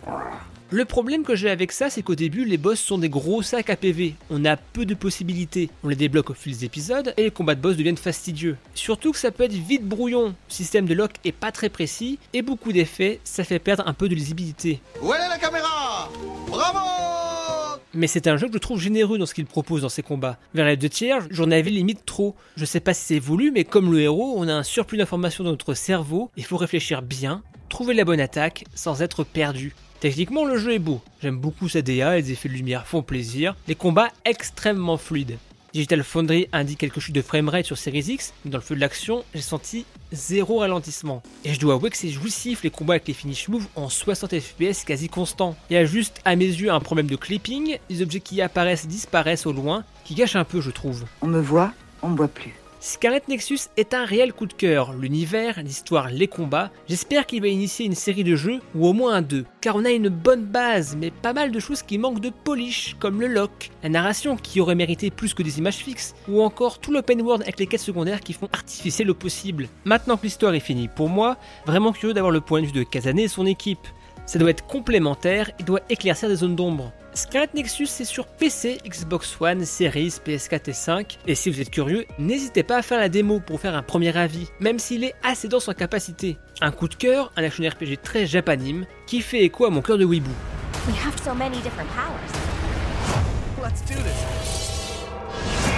Le 0.70 0.84
problème 0.84 1.24
que 1.24 1.34
j'ai 1.34 1.50
avec 1.50 1.72
ça, 1.72 1.90
c'est 1.90 2.02
qu'au 2.02 2.14
début, 2.14 2.44
les 2.44 2.56
boss 2.56 2.78
sont 2.78 2.98
des 2.98 3.08
gros 3.08 3.42
sacs 3.42 3.68
à 3.68 3.76
PV. 3.76 4.14
On 4.30 4.44
a 4.44 4.56
peu 4.56 4.86
de 4.86 4.94
possibilités. 4.94 5.70
On 5.82 5.88
les 5.88 5.96
débloque 5.96 6.30
au 6.30 6.34
fil 6.34 6.52
des 6.52 6.64
épisodes 6.64 7.12
et 7.16 7.24
les 7.24 7.30
combats 7.32 7.56
de 7.56 7.60
boss 7.60 7.76
deviennent 7.76 7.96
fastidieux. 7.96 8.56
Surtout 8.74 9.10
que 9.10 9.18
ça 9.18 9.32
peut 9.32 9.42
être 9.42 9.52
vite 9.52 9.84
brouillon. 9.84 10.28
Le 10.28 10.34
système 10.48 10.86
de 10.86 10.94
lock 10.94 11.12
est 11.24 11.32
pas 11.32 11.50
très 11.50 11.68
précis 11.68 12.18
et 12.32 12.42
beaucoup 12.42 12.72
d'effets, 12.72 13.20
ça 13.24 13.42
fait 13.42 13.58
perdre 13.58 13.86
un 13.86 13.92
peu 13.92 14.08
de 14.08 14.14
lisibilité. 14.14 14.80
Où 15.02 15.12
est 15.12 15.18
la 15.18 15.38
caméra? 15.38 16.08
Bravo 16.48 17.80
Mais 17.92 18.06
c'est 18.06 18.28
un 18.28 18.36
jeu 18.36 18.46
que 18.46 18.54
je 18.54 18.58
trouve 18.58 18.80
généreux 18.80 19.18
dans 19.18 19.26
ce 19.26 19.34
qu'il 19.34 19.46
propose 19.46 19.82
dans 19.82 19.88
ses 19.88 20.02
combats. 20.02 20.38
Vers 20.54 20.66
les 20.66 20.76
deux 20.76 20.88
tiers, 20.88 21.26
j'en 21.30 21.50
avais 21.50 21.70
limite 21.70 22.06
trop. 22.06 22.36
Je 22.56 22.64
sais 22.64 22.80
pas 22.80 22.94
si 22.94 23.04
c'est 23.04 23.18
voulu, 23.18 23.50
mais 23.50 23.64
comme 23.64 23.92
le 23.92 24.00
héros, 24.00 24.34
on 24.36 24.46
a 24.46 24.54
un 24.54 24.62
surplus 24.62 24.98
d'informations 24.98 25.44
dans 25.44 25.50
notre 25.50 25.74
cerveau. 25.74 26.30
Il 26.36 26.44
faut 26.44 26.56
réfléchir 26.56 27.02
bien, 27.02 27.42
trouver 27.68 27.94
la 27.94 28.04
bonne 28.04 28.20
attaque 28.20 28.64
sans 28.74 29.02
être 29.02 29.24
perdu. 29.24 29.74
Techniquement, 30.00 30.44
le 30.44 30.58
jeu 30.58 30.74
est 30.74 30.78
beau. 30.78 31.00
J'aime 31.22 31.38
beaucoup 31.38 31.68
sa 31.68 31.82
DA, 31.82 32.16
les 32.16 32.30
effets 32.32 32.48
de 32.48 32.54
lumière 32.54 32.86
font 32.86 33.02
plaisir. 33.02 33.56
Les 33.68 33.74
combats 33.74 34.10
extrêmement 34.24 34.98
fluides. 34.98 35.38
Digital 35.74 36.04
Foundry 36.04 36.46
indique 36.52 36.78
quelques 36.78 37.00
chutes 37.00 37.16
de 37.16 37.20
framerate 37.20 37.66
sur 37.66 37.76
Series 37.76 38.04
X, 38.06 38.32
mais 38.44 38.52
dans 38.52 38.58
le 38.58 38.62
feu 38.62 38.76
de 38.76 38.80
l'action, 38.80 39.24
j'ai 39.34 39.40
senti 39.40 39.86
zéro 40.12 40.58
ralentissement. 40.58 41.20
Et 41.44 41.52
je 41.52 41.58
dois 41.58 41.74
avouer 41.74 41.90
que 41.90 41.96
c'est 41.96 42.10
jouissif 42.10 42.62
les 42.62 42.70
combats 42.70 42.92
avec 42.94 43.08
les 43.08 43.14
finish 43.14 43.48
moves 43.48 43.66
en 43.74 43.88
60 43.88 44.38
fps 44.38 44.84
quasi 44.84 45.08
constant. 45.08 45.56
Il 45.70 45.74
y 45.74 45.76
a 45.76 45.84
juste 45.84 46.20
à 46.24 46.36
mes 46.36 46.46
yeux 46.46 46.70
un 46.70 46.78
problème 46.78 47.08
de 47.08 47.16
clipping, 47.16 47.78
les 47.90 48.02
objets 48.02 48.20
qui 48.20 48.40
apparaissent 48.40 48.86
disparaissent 48.86 49.46
au 49.46 49.52
loin, 49.52 49.82
qui 50.04 50.14
gâche 50.14 50.36
un 50.36 50.44
peu 50.44 50.60
je 50.60 50.70
trouve. 50.70 51.06
On 51.22 51.26
me 51.26 51.40
voit, 51.40 51.72
on 52.02 52.10
me 52.10 52.16
voit 52.16 52.28
plus. 52.28 52.54
Scarlet 52.86 53.22
Nexus 53.28 53.60
est 53.78 53.94
un 53.94 54.04
réel 54.04 54.34
coup 54.34 54.44
de 54.44 54.52
cœur. 54.52 54.92
L'univers, 54.92 55.62
l'histoire, 55.62 56.10
les 56.10 56.28
combats. 56.28 56.70
J'espère 56.86 57.24
qu'il 57.24 57.40
va 57.40 57.48
initier 57.48 57.86
une 57.86 57.94
série 57.94 58.24
de 58.24 58.36
jeux 58.36 58.60
ou 58.74 58.86
au 58.86 58.92
moins 58.92 59.14
un 59.14 59.22
2. 59.22 59.46
Car 59.62 59.76
on 59.76 59.86
a 59.86 59.90
une 59.90 60.10
bonne 60.10 60.44
base, 60.44 60.94
mais 60.94 61.10
pas 61.10 61.32
mal 61.32 61.50
de 61.50 61.58
choses 61.60 61.82
qui 61.82 61.96
manquent 61.96 62.20
de 62.20 62.28
polish, 62.28 62.94
comme 63.00 63.22
le 63.22 63.26
lock, 63.26 63.70
la 63.82 63.88
narration 63.88 64.36
qui 64.36 64.60
aurait 64.60 64.74
mérité 64.74 65.10
plus 65.10 65.32
que 65.32 65.42
des 65.42 65.56
images 65.56 65.78
fixes, 65.78 66.14
ou 66.28 66.42
encore 66.42 66.78
tout 66.78 66.92
l'open 66.92 67.22
world 67.22 67.42
avec 67.42 67.58
les 67.58 67.66
quêtes 67.66 67.80
secondaires 67.80 68.20
qui 68.20 68.34
font 68.34 68.50
artificier 68.52 69.06
le 69.06 69.14
possible. 69.14 69.68
Maintenant 69.86 70.18
que 70.18 70.24
l'histoire 70.24 70.52
est 70.52 70.60
finie, 70.60 70.88
pour 70.88 71.08
moi, 71.08 71.38
vraiment 71.64 71.94
curieux 71.94 72.12
d'avoir 72.12 72.32
le 72.32 72.42
point 72.42 72.60
de 72.60 72.66
vue 72.66 72.72
de 72.72 72.82
Kazane 72.82 73.18
et 73.18 73.28
son 73.28 73.46
équipe. 73.46 73.88
Ça 74.26 74.38
doit 74.38 74.50
être 74.50 74.66
complémentaire 74.66 75.50
et 75.58 75.62
doit 75.62 75.80
éclaircir 75.90 76.28
des 76.28 76.36
zones 76.36 76.56
d'ombre. 76.56 76.92
Scarlet 77.12 77.48
Nexus 77.54 77.86
c'est 77.86 78.04
sur 78.04 78.26
PC, 78.26 78.78
Xbox 78.84 79.36
One, 79.40 79.64
Series, 79.64 80.14
PS4 80.26 80.70
et 80.70 80.72
5. 80.72 81.18
Et 81.26 81.34
si 81.34 81.50
vous 81.50 81.60
êtes 81.60 81.70
curieux, 81.70 82.06
n'hésitez 82.18 82.62
pas 82.62 82.78
à 82.78 82.82
faire 82.82 82.98
la 82.98 83.08
démo 83.08 83.40
pour 83.40 83.60
faire 83.60 83.74
un 83.74 83.82
premier 83.82 84.16
avis, 84.16 84.48
même 84.60 84.78
s'il 84.78 85.04
est 85.04 85.14
assez 85.22 85.46
dense 85.46 85.68
en 85.68 85.74
capacité. 85.74 86.38
Un 86.60 86.70
coup 86.70 86.88
de 86.88 86.94
cœur, 86.94 87.32
un 87.36 87.44
action 87.44 87.68
RPG 87.68 87.98
très 88.02 88.26
japanime, 88.26 88.86
qui 89.06 89.20
fait 89.20 89.44
écho 89.44 89.66
à 89.66 89.70
mon 89.70 89.82
cœur 89.82 89.98
de 89.98 90.04
weeboo. 90.04 90.30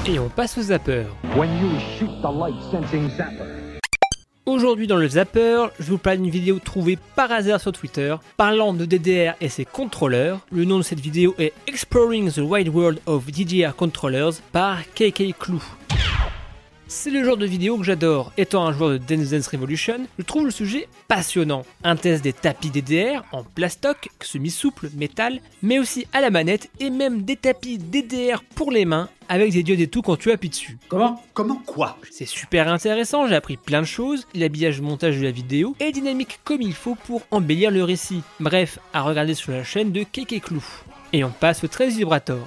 Et 0.06 0.18
on 0.18 0.28
passe 0.28 0.56
au 0.56 0.62
zapper. 0.62 1.04
Aujourd'hui 4.48 4.86
dans 4.86 4.96
le 4.96 5.08
Zapper, 5.08 5.66
je 5.80 5.90
vous 5.90 5.98
parle 5.98 6.18
d'une 6.18 6.30
vidéo 6.30 6.60
trouvée 6.60 6.96
par 7.16 7.32
hasard 7.32 7.60
sur 7.60 7.72
Twitter 7.72 8.14
parlant 8.36 8.72
de 8.74 8.84
DDR 8.84 9.34
et 9.40 9.48
ses 9.48 9.64
contrôleurs. 9.64 10.38
Le 10.52 10.64
nom 10.64 10.78
de 10.78 10.84
cette 10.84 11.00
vidéo 11.00 11.34
est 11.36 11.52
Exploring 11.66 12.30
the 12.30 12.38
Wide 12.38 12.68
World 12.68 13.00
of 13.06 13.26
DDR 13.26 13.74
Controllers 13.74 14.34
par 14.52 14.84
KK 14.94 15.36
Clou. 15.36 15.60
C'est 16.88 17.10
le 17.10 17.24
genre 17.24 17.36
de 17.36 17.46
vidéo 17.46 17.76
que 17.78 17.84
j'adore. 17.84 18.32
Étant 18.36 18.64
un 18.64 18.72
joueur 18.72 18.90
de 18.90 18.98
Dance 18.98 19.30
Dance 19.30 19.48
Revolution, 19.48 20.06
je 20.18 20.24
trouve 20.24 20.44
le 20.44 20.52
sujet 20.52 20.88
passionnant. 21.08 21.64
Un 21.82 21.96
test 21.96 22.22
des 22.22 22.32
tapis 22.32 22.70
DDR 22.70 23.24
en 23.32 23.42
plastoc, 23.42 24.08
semi-souple, 24.20 24.90
métal, 24.96 25.40
mais 25.62 25.80
aussi 25.80 26.06
à 26.12 26.20
la 26.20 26.30
manette 26.30 26.70
et 26.78 26.90
même 26.90 27.22
des 27.22 27.34
tapis 27.34 27.78
DDR 27.78 28.44
pour 28.54 28.70
les 28.70 28.84
mains 28.84 29.08
avec 29.28 29.52
des 29.52 29.64
diodes 29.64 29.80
et 29.80 29.88
tout 29.88 30.02
quand 30.02 30.16
tu 30.16 30.30
appuies 30.30 30.48
dessus. 30.48 30.78
Comment 30.88 31.20
Comment 31.34 31.60
quoi? 31.66 31.98
C'est 32.12 32.26
super 32.26 32.68
intéressant, 32.68 33.26
j'ai 33.26 33.34
appris 33.34 33.56
plein 33.56 33.80
de 33.80 33.86
choses, 33.86 34.26
l'habillage 34.32 34.80
montage 34.80 35.18
de 35.18 35.24
la 35.24 35.32
vidéo 35.32 35.74
est 35.80 35.90
dynamique 35.90 36.38
comme 36.44 36.62
il 36.62 36.74
faut 36.74 36.94
pour 36.94 37.22
embellir 37.32 37.72
le 37.72 37.82
récit. 37.82 38.22
Bref, 38.38 38.78
à 38.92 39.02
regarder 39.02 39.34
sur 39.34 39.50
la 39.50 39.64
chaîne 39.64 39.90
de 39.90 40.04
Keke 40.04 40.40
Clou. 40.40 40.64
Et 41.12 41.24
on 41.24 41.30
passe 41.30 41.64
au 41.64 41.68
13 41.68 41.96
vibrator. 41.96 42.46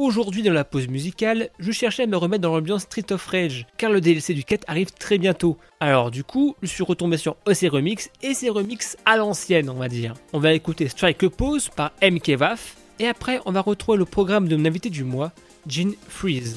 Aujourd'hui 0.00 0.42
dans 0.42 0.54
la 0.54 0.64
pause 0.64 0.88
musicale, 0.88 1.50
je 1.58 1.72
cherchais 1.72 2.04
à 2.04 2.06
me 2.06 2.16
remettre 2.16 2.40
dans 2.40 2.54
l'ambiance 2.54 2.84
Street 2.84 3.04
of 3.10 3.26
Rage, 3.26 3.66
car 3.76 3.90
le 3.90 4.00
DLC 4.00 4.32
du 4.32 4.44
4 4.44 4.64
arrive 4.66 4.92
très 4.92 5.18
bientôt. 5.18 5.58
Alors 5.78 6.10
du 6.10 6.24
coup, 6.24 6.56
je 6.62 6.68
suis 6.68 6.82
retombé 6.82 7.18
sur 7.18 7.36
OC 7.46 7.70
Remix 7.70 8.08
et 8.22 8.32
ses 8.32 8.48
remix 8.48 8.96
à 9.04 9.18
l'ancienne 9.18 9.68
on 9.68 9.74
va 9.74 9.88
dire. 9.88 10.14
On 10.32 10.38
va 10.38 10.54
écouter 10.54 10.88
Strike 10.88 11.22
a 11.24 11.28
Pose 11.28 11.68
par 11.68 11.92
MKVAF, 12.02 12.76
et 12.98 13.08
après 13.08 13.40
on 13.44 13.52
va 13.52 13.60
retrouver 13.60 13.98
le 13.98 14.06
programme 14.06 14.48
de 14.48 14.56
mon 14.56 14.64
invité 14.64 14.88
du 14.88 15.04
mois, 15.04 15.32
Jean 15.66 15.92
Freeze. 16.08 16.56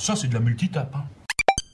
Ça, 0.00 0.16
c'est 0.16 0.28
de 0.28 0.32
la 0.34 0.40
multitape. 0.40 0.94
Hein. 0.96 1.04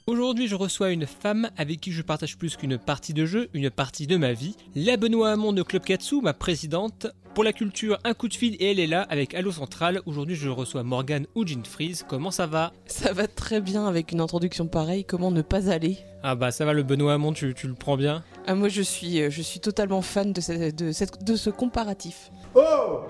Aujourd'hui, 0.09 0.49
je 0.49 0.57
reçois 0.57 0.91
une 0.91 1.07
femme 1.07 1.49
avec 1.57 1.81
qui 1.81 1.93
je 1.93 2.03
partage 2.03 2.37
plus 2.37 2.57
qu'une 2.57 2.77
partie 2.77 3.15
de 3.15 3.25
jeu, 3.25 3.49
une 3.55 3.71
partie 3.71 4.09
de 4.09 4.17
ma 4.17 4.33
vie. 4.33 4.57
La 4.75 4.97
Benoît 4.97 5.31
Hamon 5.31 5.53
de 5.53 5.63
Club 5.63 5.85
Katsu, 5.85 6.21
ma 6.21 6.35
présidente, 6.35 7.07
Pour 7.35 7.45
la 7.45 7.53
culture, 7.53 7.99
un 8.03 8.15
coup 8.15 8.27
de 8.27 8.35
fil 8.35 8.57
et 8.59 8.73
elle 8.73 8.81
est 8.81 8.89
là 8.89 9.03
avec 9.11 9.33
Allo 9.35 9.53
Central. 9.53 10.01
Aujourd'hui, 10.07 10.35
je 10.35 10.49
reçois 10.49 10.83
Morgan 10.83 11.25
ou 11.37 11.47
Jean 11.47 11.65
Freeze. 11.65 12.05
Comment 12.09 12.33
ça 12.33 12.49
va? 12.49 12.73
Ça 12.87 13.13
va 13.13 13.29
très 13.29 13.61
bien 13.61 13.87
avec 13.87 14.11
une 14.11 14.21
introduction 14.21 14.67
pareille. 14.67 15.05
Comment 15.05 15.31
ne 15.31 15.43
pas 15.43 15.71
aller? 15.71 15.97
Ah 16.25 16.35
bah 16.35 16.51
ça 16.51 16.65
va, 16.65 16.73
le 16.73 16.83
Benoît 16.83 17.15
Hamon, 17.15 17.33
tu, 17.33 17.55
tu 17.55 17.69
le 17.69 17.75
prends 17.75 17.97
bien? 17.97 18.25
Ah, 18.49 18.57
Moi, 18.57 18.69
je 18.69 18.83
suis, 18.83 19.21
euh, 19.23 19.31
je 19.31 19.41
suis 19.43 19.61
totalement 19.61 20.03
fan 20.03 20.33
de, 20.33 20.41
ce, 20.41 20.73
de, 20.73 20.91
cette, 20.91 21.23
de 21.23 21.37
ce 21.37 21.51
comparatif. 21.51 22.33
Oh 22.57 23.03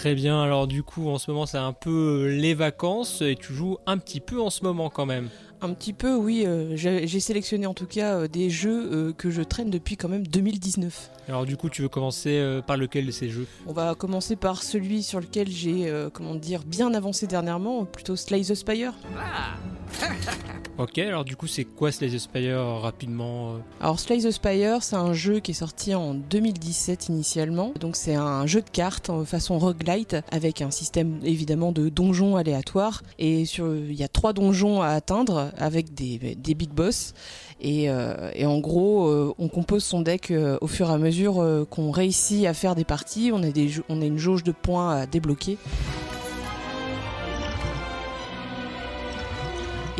Très 0.00 0.14
bien, 0.14 0.42
alors 0.42 0.66
du 0.66 0.82
coup 0.82 1.10
en 1.10 1.18
ce 1.18 1.30
moment 1.30 1.44
c'est 1.44 1.58
un 1.58 1.74
peu 1.74 2.24
euh, 2.24 2.26
les 2.34 2.54
vacances 2.54 3.20
et 3.20 3.36
tu 3.38 3.52
joues 3.52 3.76
un 3.84 3.98
petit 3.98 4.20
peu 4.20 4.40
en 4.40 4.48
ce 4.48 4.64
moment 4.64 4.88
quand 4.88 5.04
même. 5.04 5.28
Un 5.60 5.74
petit 5.74 5.92
peu, 5.92 6.16
oui. 6.16 6.44
Euh, 6.46 6.74
j'ai 6.74 7.20
sélectionné 7.20 7.66
en 7.66 7.74
tout 7.74 7.84
cas 7.84 8.16
euh, 8.16 8.28
des 8.28 8.48
jeux 8.48 8.88
euh, 8.92 9.12
que 9.12 9.30
je 9.30 9.42
traîne 9.42 9.68
depuis 9.68 9.98
quand 9.98 10.08
même 10.08 10.26
2019. 10.26 11.10
Alors 11.28 11.44
du 11.44 11.58
coup, 11.58 11.68
tu 11.68 11.82
veux 11.82 11.90
commencer 11.90 12.60
par 12.66 12.78
lequel 12.78 13.04
de 13.04 13.10
ces 13.10 13.28
jeux? 13.28 13.46
On 13.66 13.74
va 13.74 13.94
commencer 13.94 14.36
par 14.36 14.62
celui 14.62 15.02
sur 15.02 15.20
lequel 15.20 15.48
j'ai, 15.48 15.92
comment 16.14 16.34
dire, 16.34 16.62
bien 16.64 16.94
avancé 16.94 17.26
dernièrement, 17.26 17.84
plutôt 17.84 18.16
Slay 18.16 18.40
the 18.40 18.54
Spire. 18.54 18.94
Ah 19.18 19.56
ok, 20.78 20.98
alors 20.98 21.24
du 21.24 21.36
coup, 21.36 21.46
c'est 21.46 21.64
quoi 21.64 21.92
Slay 21.92 22.08
the 22.08 22.18
Spire 22.18 22.80
rapidement 22.80 23.56
Alors 23.80 23.98
Slay 24.00 24.18
the 24.18 24.30
Spire, 24.30 24.82
c'est 24.82 24.96
un 24.96 25.12
jeu 25.12 25.40
qui 25.40 25.52
est 25.52 25.54
sorti 25.54 25.94
en 25.94 26.14
2017 26.14 27.08
initialement. 27.08 27.72
Donc 27.80 27.96
c'est 27.96 28.14
un 28.14 28.46
jeu 28.46 28.62
de 28.62 28.70
cartes 28.70 29.10
façon 29.24 29.58
roguelite 29.58 30.16
avec 30.30 30.62
un 30.62 30.70
système 30.70 31.20
évidemment 31.22 31.72
de 31.72 31.88
donjons 31.88 32.36
aléatoires. 32.36 33.02
Et 33.18 33.42
il 33.42 33.94
y 33.94 34.02
a 34.02 34.08
trois 34.08 34.32
donjons 34.32 34.82
à 34.82 34.88
atteindre 34.88 35.52
avec 35.58 35.94
des, 35.94 36.36
big 36.54 36.70
boss. 36.70 37.14
Et, 37.60 37.90
euh, 37.90 38.30
en 38.42 38.58
gros, 38.58 39.08
euh, 39.08 39.34
on 39.38 39.48
compose 39.48 39.84
son 39.84 40.00
deck 40.00 40.30
euh, 40.30 40.58
au 40.60 40.66
fur 40.66 40.90
et 40.90 40.92
à 40.92 40.98
mesure 40.98 41.66
qu'on 41.70 41.90
réussit 41.90 42.46
à 42.46 42.54
faire 42.54 42.74
des 42.74 42.84
parties. 42.84 43.30
On 43.32 43.42
a, 43.42 43.50
des, 43.50 43.70
on 43.88 44.00
a 44.00 44.04
une 44.04 44.18
jauge 44.18 44.44
de 44.44 44.52
points 44.52 44.96
à 44.96 45.06
débloquer. 45.06 45.58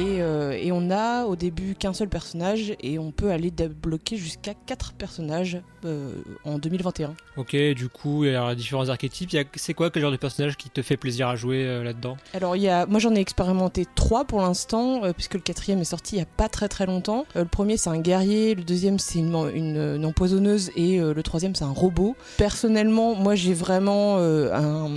Euh, 0.00 0.52
et, 0.52 0.72
on 0.72 0.90
a 0.90 1.24
au 1.24 1.36
début 1.36 1.74
qu'un 1.74 1.92
seul 1.92 2.08
personnage 2.08 2.74
et 2.80 2.98
on 2.98 3.10
peut 3.10 3.30
aller 3.30 3.50
débloquer 3.50 4.16
jusqu'à 4.16 4.54
4 4.54 4.92
personnages 4.94 5.60
euh, 5.84 6.12
en 6.44 6.58
2021. 6.58 7.14
Ok, 7.36 7.56
du 7.74 7.88
coup, 7.88 8.24
il 8.24 8.32
y 8.32 8.36
a 8.36 8.54
différents 8.54 8.88
archétypes. 8.88 9.36
C'est 9.54 9.74
quoi 9.74 9.90
quel 9.90 10.02
genre 10.02 10.12
de 10.12 10.16
personnage 10.16 10.56
qui 10.56 10.70
te 10.70 10.82
fait 10.82 10.96
plaisir 10.96 11.28
à 11.28 11.36
jouer 11.36 11.66
euh, 11.66 11.82
là-dedans? 11.82 12.16
Alors, 12.34 12.56
y 12.56 12.68
a, 12.68 12.86
moi 12.86 13.00
j'en 13.00 13.14
ai 13.14 13.20
expérimenté 13.20 13.86
3 13.94 14.24
pour 14.24 14.40
l'instant, 14.40 15.02
puisque 15.12 15.34
le 15.34 15.40
quatrième 15.40 15.80
est 15.80 15.84
sorti 15.84 16.16
il 16.16 16.18
n'y 16.18 16.22
a 16.22 16.26
pas 16.36 16.48
très 16.48 16.68
très 16.68 16.86
longtemps. 16.86 17.26
le 17.34 17.44
premier 17.44 17.76
c'est 17.76 17.90
un 17.90 17.98
guerrier, 17.98 18.54
le 18.54 18.62
deuxième 18.62 18.98
c'est 18.98 19.18
une, 19.18 19.34
une, 19.54 20.04
empoisonneuse 20.04 20.70
et 20.76 20.98
le 20.98 21.22
troisième 21.22 21.54
c'est 21.54 21.64
un 21.64 21.72
robot. 21.72 22.16
Personnellement, 22.36 23.14
moi 23.14 23.34
j'ai 23.34 23.54
vraiment 23.54 24.18
un 24.18 24.88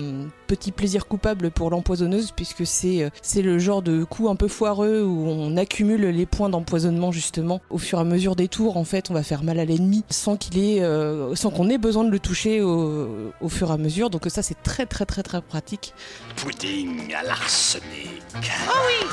petit 0.48 0.72
plaisir 0.72 1.08
coupable 1.08 1.52
pour 1.52 1.70
l'empoisonneuse, 1.70 2.32
puisque 2.32 2.66
c'est 2.66 3.12
le 3.42 3.60
genre 3.60 3.82
de 3.82 4.04
coup 4.04 4.30
un 4.30 4.36
peu 4.36 4.48
foireux 4.48 4.93
où 5.02 5.28
on 5.28 5.58
accumule 5.58 6.06
les 6.06 6.26
points 6.26 6.50
d'empoisonnement 6.50 7.12
justement 7.12 7.62
au 7.70 7.78
fur 7.78 7.98
et 7.98 8.02
à 8.02 8.04
mesure 8.04 8.36
des 8.36 8.48
tours. 8.48 8.78
En 8.78 8.84
fait, 8.84 9.10
on 9.10 9.14
va 9.14 9.24
faire 9.24 9.44
mal 9.44 9.60
à 9.60 9.66
l'ennemi 9.66 10.04
sans 10.10 10.38
qu'il 10.38 10.58
ait, 10.58 10.82
euh, 10.82 11.36
sans 11.36 11.50
qu'on 11.50 11.70
ait 11.70 11.78
besoin 11.78 12.04
de 12.04 12.10
le 12.10 12.20
toucher 12.20 12.62
au, 12.62 13.50
fur 13.50 13.70
et 13.70 13.74
à 13.74 13.78
mesure. 13.78 14.10
Donc 14.10 14.26
ça, 14.28 14.42
c'est 14.42 14.62
très 14.62 14.86
très 14.86 15.06
très 15.06 15.24
très 15.24 15.42
pratique. 15.42 15.94
Pudding 16.36 17.14
à 17.14 17.24
l'arsenic. 17.24 17.84
Oh 18.68 18.72
oui 18.88 19.08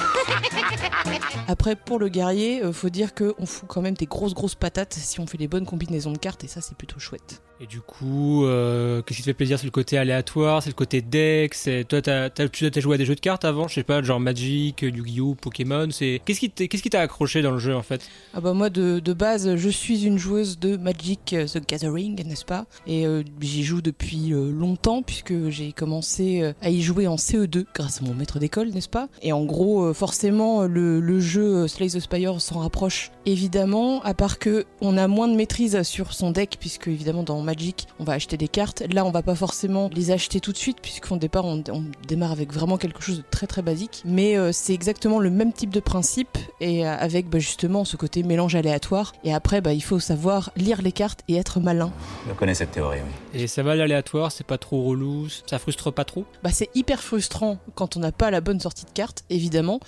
Après, 1.48 1.76
pour 1.76 1.98
le 1.98 2.08
guerrier, 2.08 2.62
euh, 2.62 2.72
faut 2.72 2.90
dire 2.90 3.14
qu'on 3.14 3.46
fout 3.46 3.68
quand 3.68 3.82
même 3.82 3.94
des 3.94 4.06
grosses 4.06 4.34
grosses 4.34 4.54
patates 4.54 4.94
si 4.94 5.20
on 5.20 5.26
fait 5.26 5.38
les 5.38 5.48
bonnes 5.48 5.66
combinaisons 5.66 6.12
de 6.12 6.18
cartes 6.18 6.44
et 6.44 6.48
ça, 6.48 6.60
c'est 6.60 6.76
plutôt 6.76 6.98
chouette. 6.98 7.42
Et 7.62 7.66
du 7.66 7.82
coup, 7.82 8.46
euh, 8.46 9.02
qu'est-ce 9.02 9.18
qui 9.18 9.22
te 9.22 9.28
fait 9.28 9.34
plaisir? 9.34 9.58
C'est 9.58 9.66
le 9.66 9.70
côté 9.70 9.98
aléatoire, 9.98 10.62
c'est 10.62 10.70
le 10.70 10.74
côté 10.74 11.02
deck. 11.02 11.52
C'est 11.52 11.84
toi, 11.86 12.00
t'as, 12.00 12.30
tu 12.30 12.70
as 12.74 12.80
joué 12.80 12.94
à 12.94 12.98
des 12.98 13.04
jeux 13.04 13.14
de 13.14 13.20
cartes 13.20 13.44
avant, 13.44 13.68
je 13.68 13.74
sais 13.74 13.82
pas, 13.82 14.02
genre 14.02 14.18
Magic, 14.18 14.80
Yu-Gi-Oh, 14.80 15.34
Pokémon? 15.34 15.69
C'est 15.90 16.20
qu'est-ce 16.24 16.40
qui 16.82 16.90
t'a 16.90 17.00
accroché 17.00 17.42
dans 17.42 17.50
le 17.52 17.58
jeu 17.58 17.74
en 17.74 17.82
fait? 17.82 18.02
Ah 18.34 18.40
bah 18.40 18.52
moi 18.52 18.70
de, 18.70 19.12
base, 19.12 19.56
je 19.56 19.68
suis 19.68 20.04
une 20.04 20.18
joueuse 20.18 20.58
de 20.58 20.76
Magic 20.76 21.32
euh, 21.32 21.46
the 21.46 21.66
Gathering, 21.66 22.24
n'est-ce 22.26 22.44
pas? 22.44 22.66
Et 22.86 23.06
euh, 23.06 23.22
j'y 23.40 23.64
joue 23.64 23.82
depuis 23.82 24.30
longtemps 24.30 25.02
puisque 25.02 25.48
j'ai 25.48 25.72
commencé 25.72 26.52
à 26.62 26.70
y 26.70 26.80
jouer 26.80 27.06
en 27.06 27.16
CE2 27.16 27.66
grâce 27.74 28.00
à 28.00 28.04
mon 28.04 28.14
maître 28.14 28.38
d'école, 28.38 28.68
n'est-ce 28.68 28.88
pas? 28.88 29.08
Et 29.22 29.32
en 29.32 29.44
gros, 29.44 29.92
forcément, 29.94 30.62
le, 30.64 31.20
jeu 31.20 31.68
Slay 31.68 31.88
the 31.88 32.00
Spire 32.00 32.40
s'en 32.40 32.60
rapproche 32.60 33.10
évidemment, 33.26 34.02
à 34.02 34.14
part 34.14 34.38
que 34.38 34.64
on 34.80 34.96
a 34.96 35.08
moins 35.08 35.28
de 35.28 35.34
maîtrise 35.34 35.82
sur 35.82 36.12
son 36.12 36.30
deck 36.30 36.56
puisque 36.58 36.88
évidemment 36.88 37.22
dans 37.22 37.40
Magic, 37.42 37.86
on 37.98 38.04
va 38.04 38.14
acheter 38.14 38.36
des 38.36 38.48
cartes. 38.48 38.82
Là, 38.92 39.04
on 39.04 39.10
va 39.10 39.22
pas 39.22 39.34
forcément 39.34 39.90
les 39.92 40.10
acheter 40.10 40.40
tout 40.40 40.52
de 40.52 40.56
suite, 40.56 40.78
puisqu'au 40.80 41.16
départ, 41.16 41.44
on, 41.44 41.62
démarre 42.06 42.32
avec 42.32 42.52
vraiment 42.52 42.76
quelque 42.76 43.02
chose 43.02 43.18
de 43.18 43.24
très 43.30 43.46
très 43.46 43.62
basique. 43.62 44.02
Mais 44.04 44.36
euh, 44.36 44.52
c'est 44.52 44.74
exactement 44.74 45.18
le 45.18 45.30
même 45.30 45.52
de 45.68 45.80
principe, 45.80 46.38
et 46.60 46.86
euh, 46.86 46.96
avec 46.96 47.28
bah, 47.28 47.38
justement 47.38 47.84
ce 47.84 47.96
côté 47.96 48.22
mélange 48.22 48.54
aléatoire. 48.54 49.12
Et 49.24 49.34
après, 49.34 49.60
bah, 49.60 49.74
il 49.74 49.82
faut 49.82 50.00
savoir 50.00 50.50
lire 50.56 50.80
les 50.80 50.92
cartes 50.92 51.20
et 51.28 51.36
être 51.36 51.60
malin. 51.60 51.92
Je 52.26 52.32
connais 52.32 52.54
cette 52.54 52.70
théorie, 52.70 53.00
oui. 53.04 53.40
Et 53.40 53.46
ça 53.46 53.62
va 53.62 53.74
l'aléatoire, 53.74 54.32
c'est 54.32 54.46
pas 54.46 54.58
trop 54.58 54.82
relou, 54.84 55.28
ça 55.46 55.58
frustre 55.58 55.92
pas 55.92 56.04
trop? 56.04 56.24
Bah, 56.42 56.50
c'est 56.52 56.70
hyper 56.74 57.02
frustrant 57.02 57.58
quand 57.74 57.96
on 57.96 58.00
n'a 58.00 58.12
pas 58.12 58.30
la 58.30 58.40
bonne 58.40 58.60
sortie 58.60 58.86
de 58.86 58.90
carte, 58.90 59.24
évidemment. 59.28 59.80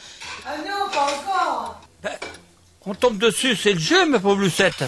Ah 0.46 0.56
non, 0.58 0.90
pas 0.92 1.04
encore 1.04 1.80
bah, 2.02 2.10
On 2.84 2.94
tombe 2.94 3.18
dessus, 3.18 3.56
c'est 3.56 3.72
le 3.72 3.78
jeu, 3.78 4.08
ma 4.08 4.20
pauvre 4.20 4.40
Lucette 4.40 4.84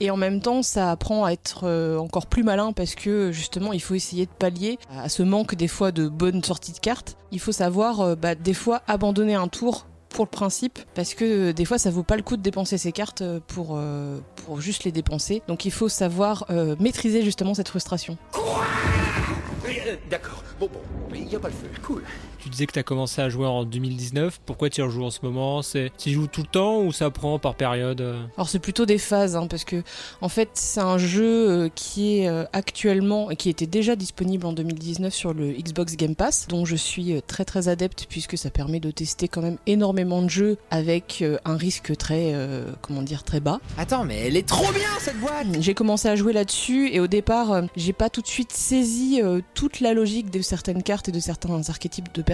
et 0.00 0.10
en 0.10 0.16
même 0.16 0.40
temps, 0.40 0.62
ça 0.62 0.90
apprend 0.90 1.24
à 1.24 1.30
être 1.30 1.64
euh, 1.64 1.96
encore 1.98 2.26
plus 2.26 2.42
malin 2.42 2.72
parce 2.72 2.94
que 2.94 3.32
justement, 3.32 3.72
il 3.72 3.80
faut 3.80 3.94
essayer 3.94 4.26
de 4.26 4.30
pallier 4.30 4.78
à 4.90 5.08
ce 5.08 5.22
manque 5.22 5.54
des 5.54 5.68
fois 5.68 5.92
de 5.92 6.08
bonnes 6.08 6.42
sorties 6.42 6.72
de 6.72 6.78
cartes. 6.78 7.16
Il 7.30 7.40
faut 7.40 7.52
savoir 7.52 8.00
euh, 8.00 8.14
bah, 8.14 8.34
des 8.34 8.54
fois 8.54 8.82
abandonner 8.86 9.34
un 9.34 9.48
tour 9.48 9.86
pour 10.14 10.24
le 10.24 10.30
principe 10.30 10.78
parce 10.94 11.14
que 11.14 11.50
euh, 11.50 11.52
des 11.52 11.64
fois 11.64 11.76
ça 11.78 11.90
vaut 11.90 12.02
pas 12.02 12.16
le 12.16 12.22
coup 12.22 12.36
de 12.36 12.42
dépenser 12.42 12.78
ces 12.78 12.92
cartes 12.92 13.22
pour, 13.48 13.78
pour 14.36 14.60
juste 14.60 14.84
les 14.84 14.92
dépenser. 14.92 15.42
Donc 15.48 15.64
il 15.64 15.72
faut 15.72 15.88
savoir 15.88 16.46
maîtriser 16.80 17.22
justement 17.22 17.54
cette 17.54 17.68
frustration. 17.68 18.16
D'accord, 20.08 20.42
bon 20.58 20.68
bon, 20.72 20.80
il 21.14 21.26
n'y 21.26 21.36
a 21.36 21.38
pas 21.38 21.48
le 21.48 21.54
feu, 21.54 21.68
cool. 21.82 22.02
Tu 22.44 22.50
disais 22.50 22.66
que 22.66 22.72
tu 22.72 22.78
as 22.78 22.82
commencé 22.82 23.22
à 23.22 23.30
jouer 23.30 23.46
en 23.46 23.64
2019. 23.64 24.42
Pourquoi 24.44 24.68
tu 24.68 24.82
rejoues 24.82 25.04
en 25.04 25.10
ce 25.10 25.20
moment? 25.22 25.62
C'est 25.62 25.90
tu 25.96 26.10
joues 26.10 26.26
tout 26.26 26.42
le 26.42 26.46
temps 26.46 26.82
ou 26.82 26.92
ça 26.92 27.08
prend 27.10 27.38
par 27.38 27.54
période 27.54 28.02
euh? 28.02 28.22
Alors 28.36 28.50
c'est 28.50 28.58
plutôt 28.58 28.84
des 28.84 28.98
phases 28.98 29.34
hein, 29.34 29.46
parce 29.46 29.64
que 29.64 29.82
en 30.20 30.28
fait 30.28 30.50
c'est 30.52 30.80
un 30.80 30.98
jeu 30.98 31.48
euh, 31.48 31.68
qui 31.74 32.18
est 32.18 32.28
euh, 32.28 32.44
actuellement 32.52 33.30
et 33.30 33.36
qui 33.36 33.48
était 33.48 33.64
déjà 33.66 33.96
disponible 33.96 34.44
en 34.44 34.52
2019 34.52 35.14
sur 35.14 35.32
le 35.32 35.52
Xbox 35.52 35.96
Game 35.96 36.14
Pass, 36.14 36.46
dont 36.46 36.66
je 36.66 36.76
suis 36.76 37.22
très 37.26 37.46
très 37.46 37.68
adepte 37.68 38.04
puisque 38.10 38.36
ça 38.36 38.50
permet 38.50 38.78
de 38.78 38.90
tester 38.90 39.26
quand 39.26 39.40
même 39.40 39.56
énormément 39.66 40.20
de 40.20 40.28
jeux 40.28 40.58
avec 40.70 41.24
un 41.46 41.56
risque 41.56 41.96
très 41.96 42.34
comment 42.82 43.00
dire 43.00 43.22
très 43.22 43.40
bas. 43.40 43.58
Attends 43.78 44.04
mais 44.04 44.18
elle 44.26 44.36
est 44.36 44.46
trop 44.46 44.70
bien 44.70 44.90
cette 44.98 45.18
boîte. 45.18 45.46
J'ai 45.60 45.72
commencé 45.72 46.08
à 46.08 46.16
jouer 46.16 46.34
là-dessus 46.34 46.90
et 46.92 47.00
au 47.00 47.06
départ 47.06 47.62
j'ai 47.74 47.94
pas 47.94 48.10
tout 48.10 48.20
de 48.20 48.26
suite 48.26 48.52
saisi 48.52 49.22
toute 49.54 49.80
la 49.80 49.94
logique 49.94 50.30
de 50.30 50.42
certaines 50.42 50.82
cartes 50.82 51.08
et 51.08 51.12
de 51.12 51.20
certains 51.20 51.70
archétypes 51.70 52.14
de 52.14 52.20
personnages 52.20 52.33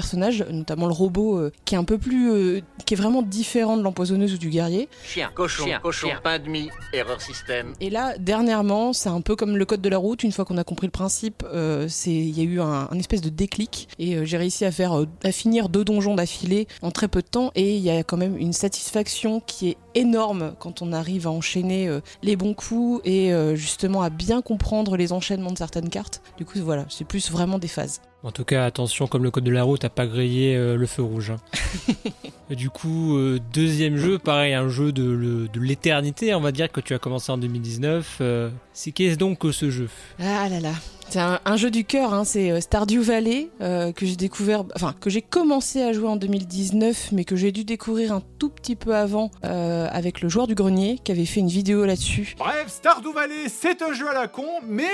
notamment 0.50 0.86
le 0.86 0.92
robot 0.92 1.38
euh, 1.38 1.52
qui 1.64 1.74
est 1.74 1.78
un 1.78 1.84
peu 1.84 1.98
plus, 1.98 2.30
euh, 2.30 2.60
qui 2.86 2.94
est 2.94 2.96
vraiment 2.96 3.22
différent 3.22 3.76
de 3.76 3.82
l'empoisonneuse 3.82 4.34
ou 4.34 4.38
du 4.38 4.48
guerrier. 4.48 4.88
Chien, 5.04 5.30
cochon, 5.34 5.66
cochon, 5.82 6.08
pain 6.22 6.38
de 6.38 6.48
mie, 6.48 6.70
erreur 6.92 7.20
système. 7.20 7.72
Et 7.80 7.90
là, 7.90 8.16
dernièrement, 8.18 8.92
c'est 8.92 9.08
un 9.08 9.20
peu 9.20 9.36
comme 9.36 9.56
le 9.56 9.64
code 9.64 9.80
de 9.80 9.88
la 9.88 9.98
route. 9.98 10.22
Une 10.22 10.32
fois 10.32 10.44
qu'on 10.44 10.58
a 10.58 10.64
compris 10.64 10.86
le 10.86 10.92
principe, 10.92 11.44
euh, 11.52 11.86
c'est, 11.88 12.10
il 12.10 12.38
y 12.38 12.40
a 12.40 12.44
eu 12.44 12.60
un, 12.60 12.88
espèce 12.98 13.20
de 13.20 13.30
déclic 13.30 13.88
et 13.98 14.26
j'ai 14.26 14.36
réussi 14.36 14.64
à 14.64 14.70
faire, 14.70 15.04
à 15.24 15.32
finir 15.32 15.68
deux 15.68 15.84
donjons 15.84 16.14
d'affilée 16.14 16.66
en 16.82 16.90
très 16.90 17.08
peu 17.08 17.22
de 17.22 17.26
temps. 17.26 17.50
Et 17.54 17.76
il 17.76 17.82
y 17.82 17.90
a 17.90 18.02
quand 18.02 18.16
même 18.16 18.36
une 18.36 18.52
satisfaction 18.52 19.40
qui 19.40 19.70
est 19.70 19.76
énorme 19.94 20.54
quand 20.58 20.82
on 20.82 20.92
arrive 20.92 21.26
à 21.26 21.30
enchaîner 21.30 21.90
les 22.22 22.36
bons 22.36 22.54
coups 22.54 23.00
et 23.04 23.32
justement 23.54 24.02
à 24.02 24.10
bien 24.10 24.42
comprendre 24.42 24.96
les 24.96 25.12
enchaînements 25.12 25.52
de 25.52 25.58
certaines 25.58 25.88
cartes. 25.88 26.22
Du 26.36 26.44
coup, 26.44 26.58
voilà, 26.58 26.84
c'est 26.88 27.06
plus 27.06 27.30
vraiment 27.30 27.58
des 27.58 27.68
phases. 27.68 28.00
En 28.22 28.32
tout 28.32 28.44
cas, 28.44 28.66
attention, 28.66 29.06
comme 29.06 29.22
le 29.22 29.30
code 29.30 29.44
de 29.44 29.50
la 29.50 29.62
route, 29.62 29.80
t'as 29.80 29.88
pas 29.88 30.06
grillé 30.06 30.54
euh, 30.54 30.76
le 30.76 30.86
feu 30.86 31.02
rouge. 31.02 31.30
Hein. 31.30 31.38
du 32.50 32.68
coup, 32.68 33.16
euh, 33.16 33.38
deuxième 33.54 33.96
jeu, 33.96 34.18
pareil, 34.18 34.52
un 34.52 34.68
jeu 34.68 34.92
de, 34.92 35.48
l'éternité, 35.54 36.34
on 36.34 36.40
va 36.40 36.52
dire, 36.52 36.70
que 36.70 36.82
tu 36.82 36.92
as 36.92 36.98
commencé 36.98 37.32
en 37.32 37.38
2019. 37.38 38.18
Euh, 38.20 38.50
c'est 38.80 38.92
qu'est-ce 38.92 39.16
donc 39.16 39.40
que 39.40 39.52
ce 39.52 39.68
jeu 39.68 39.90
Ah 40.18 40.48
là 40.48 40.58
là, 40.58 40.72
c'est 41.10 41.18
un, 41.18 41.56
jeu 41.56 41.70
du 41.70 41.84
cœur, 41.84 42.14
hein, 42.14 42.24
c'est 42.24 42.50
euh, 42.50 42.60
Stardew 42.60 43.00
Valley 43.02 43.50
euh, 43.60 43.92
que 43.92 44.06
j'ai 44.06 44.14
découvert, 44.14 44.64
enfin 44.76 44.94
que 44.98 45.10
j'ai 45.10 45.22
commencé 45.22 45.82
à 45.82 45.92
jouer 45.92 46.08
en 46.08 46.14
2019, 46.14 47.10
mais 47.10 47.24
que 47.24 47.34
j'ai 47.34 47.50
dû 47.52 47.64
découvrir 47.64 48.12
un 48.12 48.22
tout 48.38 48.48
petit 48.48 48.76
peu 48.76 48.94
avant 48.94 49.32
euh, 49.44 49.88
avec 49.90 50.22
le 50.22 50.28
joueur 50.28 50.46
du 50.46 50.54
grenier 50.54 50.98
qui 51.02 51.10
avait 51.10 51.26
fait 51.26 51.40
une 51.40 51.48
vidéo 51.48 51.84
là-dessus. 51.84 52.36
Bref, 52.38 52.68
Stardew 52.68 53.12
Valley, 53.12 53.48
c'est 53.48 53.82
un 53.82 53.92
jeu 53.92 54.08
à 54.08 54.14
la 54.14 54.28
con, 54.28 54.46
mais 54.66 54.86